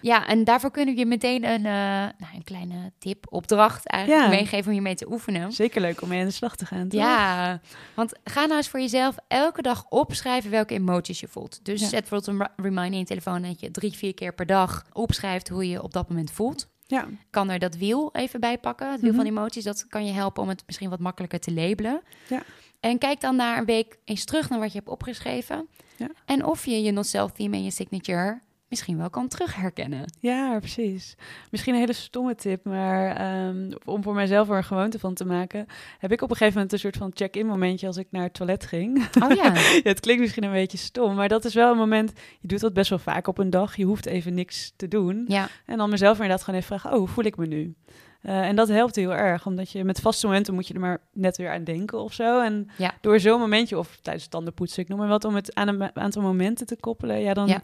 ja, 0.04 0.26
en 0.26 0.44
daarvoor 0.44 0.70
kunnen 0.70 0.94
we 0.94 1.00
je 1.00 1.06
meteen 1.06 1.44
een, 1.44 1.66
eh, 1.66 1.72
nou, 2.18 2.34
een 2.34 2.44
kleine 2.44 2.92
tip, 2.98 3.26
opdracht 3.32 3.86
eigenlijk 3.86 4.22
Ja. 4.24 4.28
meegeven 4.30 4.66
om 4.66 4.72
hiermee 4.72 4.94
te 4.94 5.10
oefenen. 5.10 5.52
Zeker 5.52 5.80
leuk 5.80 6.02
om 6.02 6.08
mee 6.08 6.20
aan 6.20 6.26
de 6.26 6.32
slag 6.32 6.56
te 6.56 6.66
gaan. 6.66 6.88
toch? 6.88 7.00
Ja, 7.00 7.60
want 7.94 8.12
ga 8.24 8.44
nou 8.44 8.56
eens 8.56 8.68
voor 8.68 8.80
jezelf 8.80 9.16
elke 9.28 9.62
dag 9.62 9.86
opschrijven 9.88 10.50
welke 10.50 10.74
emoties 10.74 11.20
je 11.20 11.28
voelt. 11.28 11.64
Dus 11.64 11.80
Ja. 11.80 11.88
zet 11.88 12.08
bijvoorbeeld 12.08 12.40
een 12.40 12.64
reminder 12.64 12.92
in 12.92 12.98
je 12.98 13.04
telefoon 13.04 13.42
dat 13.42 13.60
je 13.60 13.70
drie, 13.70 13.92
vier 13.92 14.14
keer 14.14 14.34
per 14.34 14.46
dag 14.46 14.84
opschrijft 14.92 15.48
hoe 15.48 15.64
je 15.64 15.70
je 15.70 15.82
op 15.82 15.92
dat 15.92 16.08
moment 16.08 16.30
voelt. 16.30 16.68
Ja. 16.86 17.06
Kan 17.30 17.50
er 17.50 17.58
dat 17.58 17.76
wiel 17.76 18.10
even 18.12 18.40
bij 18.40 18.58
pakken, 18.58 18.90
het 18.90 19.00
wiel 19.00 19.12
Mhm. 19.12 19.18
van 19.20 19.30
emoties. 19.30 19.64
Dat 19.64 19.86
kan 19.88 20.06
je 20.06 20.12
helpen 20.12 20.42
om 20.42 20.48
het 20.48 20.62
misschien 20.66 20.90
wat 20.90 20.98
makkelijker 21.00 21.40
te 21.40 21.52
labelen. 21.52 22.02
Ja. 22.28 22.42
En 22.80 22.98
kijk 22.98 23.20
dan 23.20 23.36
na 23.36 23.58
een 23.58 23.64
week 23.64 23.98
eens 24.04 24.24
terug 24.24 24.50
naar 24.50 24.58
wat 24.58 24.72
je 24.72 24.78
hebt 24.78 24.90
opgeschreven. 24.90 25.68
Ja. 25.96 26.08
En 26.24 26.44
of 26.44 26.64
je 26.66 26.82
je 26.82 26.90
not-self 26.90 27.32
theme 27.32 27.56
en 27.56 27.64
je 27.64 27.70
signature 27.70 28.40
misschien 28.74 28.98
wel 28.98 29.10
kan 29.10 29.28
terugherkennen. 29.28 30.12
Ja, 30.20 30.58
precies. 30.58 31.16
Misschien 31.50 31.74
een 31.74 31.80
hele 31.80 31.92
stomme 31.92 32.34
tip, 32.34 32.64
maar 32.64 33.16
ehm, 33.16 33.72
om 33.84 34.02
voor 34.02 34.14
mijzelf 34.14 34.50
er 34.50 34.56
een 34.56 34.64
gewoonte 34.64 34.98
van 34.98 35.14
te 35.14 35.24
maken, 35.24 35.66
heb 35.98 36.12
ik 36.12 36.22
op 36.22 36.30
een 36.30 36.36
gegeven 36.36 36.54
moment 36.54 36.72
een 36.72 36.78
soort 36.78 36.96
van 36.96 37.10
check-in 37.14 37.46
momentje 37.46 37.86
als 37.86 37.96
ik 37.96 38.06
naar 38.10 38.22
het 38.22 38.34
toilet 38.34 38.66
ging. 38.66 39.06
Oh 39.22 39.30
ja, 39.30 39.44
ja, 39.54 39.80
het 39.82 40.00
klinkt 40.00 40.20
misschien 40.22 40.44
een 40.44 40.52
beetje 40.52 40.78
stom, 40.78 41.14
maar 41.14 41.28
dat 41.28 41.44
is 41.44 41.54
wel 41.54 41.70
een 41.70 41.78
moment, 41.78 42.12
je 42.40 42.48
doet 42.48 42.60
dat 42.60 42.72
best 42.72 42.90
wel 42.90 42.98
vaak 42.98 43.26
op 43.26 43.38
een 43.38 43.50
dag, 43.50 43.76
je 43.76 43.84
hoeft 43.84 44.06
even 44.06 44.34
niks 44.34 44.72
te 44.76 44.88
doen. 44.88 45.24
ja, 45.28 45.48
En 45.66 45.76
dan 45.76 45.90
mezelf 45.90 46.14
inderdaad 46.14 46.42
gewoon 46.42 46.60
even 46.60 46.78
vragen, 46.78 46.92
oh, 46.92 46.98
hoe 47.04 47.08
voel 47.14 47.24
ik 47.24 47.36
me 47.36 47.46
nu? 47.46 47.74
Eh, 48.22 48.40
en 48.48 48.56
dat 48.56 48.68
helpt 48.68 48.96
heel 48.96 49.14
erg, 49.14 49.46
omdat 49.46 49.70
je 49.70 49.84
met 49.84 50.00
vaste 50.00 50.26
momenten 50.26 50.54
moet 50.54 50.68
je 50.68 50.74
er 50.74 50.80
maar 50.80 51.00
net 51.12 51.36
weer 51.36 51.50
aan 51.52 51.64
denken 51.64 51.98
of 51.98 52.12
zo. 52.12 52.40
En 52.42 52.68
Ja. 52.78 52.94
door 53.00 53.20
zo'n 53.20 53.40
momentje, 53.40 53.78
of 53.78 53.98
tijdens 54.02 54.26
tandenpoetsen, 54.26 54.82
ik 54.82 54.88
noem 54.88 54.98
maar 54.98 55.08
wat, 55.08 55.24
om 55.24 55.34
het 55.34 55.54
aan 55.54 55.68
een 55.68 55.96
aantal 55.96 56.22
momenten 56.22 56.66
te 56.66 56.76
koppelen, 56.80 57.20
ja, 57.20 57.34
dan 57.34 57.46
Ja. 57.48 57.62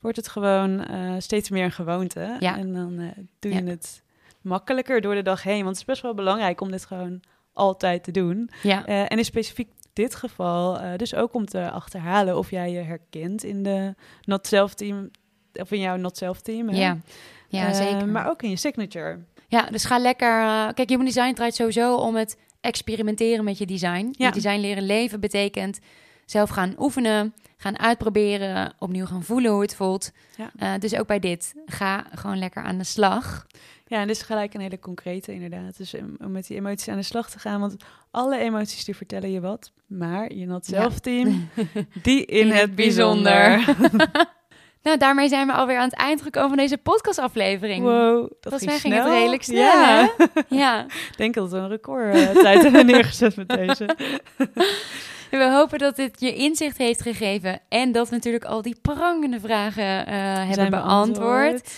Wordt 0.00 0.16
het 0.16 0.28
gewoon 0.28 0.84
eh, 0.84 1.14
steeds 1.18 1.50
meer 1.50 1.64
een 1.64 1.72
gewoonte. 1.72 2.36
Ja. 2.38 2.56
En 2.58 2.72
dan 2.72 2.98
eh, 2.98 3.06
doe 3.38 3.52
Ja. 3.52 3.58
je 3.58 3.64
het 3.64 4.02
makkelijker 4.42 5.00
door 5.00 5.14
de 5.14 5.22
dag 5.22 5.42
heen. 5.42 5.56
Want 5.64 5.68
het 5.68 5.76
is 5.78 5.84
best 5.84 6.02
wel 6.02 6.14
belangrijk 6.14 6.60
om 6.60 6.70
dit 6.70 6.84
gewoon 6.86 7.20
altijd 7.52 8.04
te 8.04 8.10
doen. 8.10 8.50
ja. 8.62 8.86
Eh, 8.86 9.00
en 9.00 9.18
in 9.18 9.24
specifiek 9.24 9.68
dit 9.92 10.14
geval, 10.14 10.80
dus 10.96 11.14
ook 11.14 11.34
om 11.34 11.46
te 11.46 11.70
achterhalen 11.70 12.36
of 12.38 12.50
jij 12.50 12.70
je 12.72 12.78
herkent 12.80 13.44
in 13.44 13.62
de 13.62 13.94
not 14.22 14.46
self 14.46 14.74
team, 14.74 15.10
of 15.52 15.70
in 15.70 15.80
jouw 15.80 15.96
not 15.96 16.16
self 16.16 16.40
team. 16.40 16.68
hè? 16.68 16.76
Ja, 16.76 16.98
ja 17.48 17.72
zeker. 17.72 18.08
Maar 18.08 18.28
ook 18.30 18.42
in 18.42 18.50
je 18.50 18.56
signature. 18.56 19.18
Ja, 19.48 19.62
dus 19.70 19.84
ga 19.84 19.98
lekker. 19.98 20.28
kijk, 20.74 20.88
Human 20.88 21.04
Design 21.04 21.32
draait 21.34 21.54
sowieso 21.54 21.94
om 21.96 22.16
het 22.16 22.36
experimenteren 22.60 23.44
met 23.44 23.58
je 23.58 23.66
design. 23.66 24.08
Ja. 24.12 24.26
Je 24.26 24.32
design 24.32 24.58
leren 24.60 24.86
leven 24.86 25.20
betekent 25.20 25.78
zelf 26.30 26.50
gaan 26.50 26.74
oefenen, 26.78 27.34
gaan 27.56 27.78
uitproberen, 27.78 28.72
opnieuw 28.78 29.06
gaan 29.06 29.22
voelen 29.22 29.50
hoe 29.52 29.62
het 29.62 29.74
voelt. 29.74 30.10
Ja. 30.36 30.50
Eh, 30.58 30.80
dus 30.80 30.94
ook 30.94 31.06
bij 31.06 31.18
dit, 31.18 31.54
ga 31.66 32.04
gewoon 32.14 32.38
lekker 32.38 32.62
aan 32.62 32.78
de 32.78 32.84
slag. 32.84 33.46
Ja, 33.86 34.00
en 34.00 34.06
dit 34.06 34.16
is 34.16 34.22
gelijk 34.22 34.54
een 34.54 34.60
hele 34.60 34.78
concrete 34.78 35.32
inderdaad. 35.32 35.76
Dus 35.76 35.94
om, 35.94 36.30
met 36.32 36.46
die 36.46 36.56
emoties 36.56 36.88
aan 36.88 36.96
de 36.96 37.02
slag 37.02 37.30
te 37.30 37.38
gaan. 37.38 37.60
Want 37.60 37.76
alle 38.10 38.38
emoties 38.38 38.84
die 38.84 38.96
vertellen 38.96 39.30
je 39.30 39.40
wat. 39.40 39.72
Maar 39.86 40.32
je 40.32 40.46
not 40.46 40.66
Ja. 40.66 40.80
self 40.80 40.98
team, 40.98 41.48
die 42.02 42.24
in, 42.24 42.50
het 42.50 42.74
bijzonder. 42.74 43.64
Nou, 44.82 44.98
daarmee 45.00 45.28
zijn 45.28 45.46
we 45.46 45.52
alweer 45.52 45.76
aan 45.78 45.88
het 45.88 45.98
eind 45.98 46.22
gekomen 46.22 46.48
van 46.48 46.58
deze 46.58 46.78
podcastaflevering. 46.78 47.82
Wow, 47.84 48.20
dat 48.20 48.36
Volgens 48.40 48.62
ging 48.62 48.70
mij 48.70 48.78
ging 48.80 48.94
snel. 48.94 49.04
het 49.04 49.14
redelijk 49.14 49.42
snel, 49.42 49.56
Ja, 49.62 50.10
Ja, 50.48 50.84
ik 50.84 51.16
denk 51.16 51.34
dat 51.34 51.50
we 51.50 51.56
een 51.56 51.68
record 51.68 52.14
eh, 52.14 52.28
tijd 52.30 52.62
hebben 52.62 52.86
neergezet 52.86 53.36
met 53.36 53.48
deze. 53.48 53.96
En 55.30 55.38
we 55.44 55.50
hopen 55.50 55.78
dat 55.78 55.96
dit 55.96 56.20
je 56.20 56.34
inzicht 56.34 56.78
heeft 56.78 57.02
gegeven 57.02 57.60
en 57.68 57.92
dat 57.92 58.08
we 58.08 58.14
natuurlijk 58.14 58.44
al 58.44 58.62
die 58.62 58.76
prangende 58.82 59.40
vragen 59.40 60.06
eh, 60.06 60.48
hebben 60.48 60.70
beantwoord. 60.70 61.74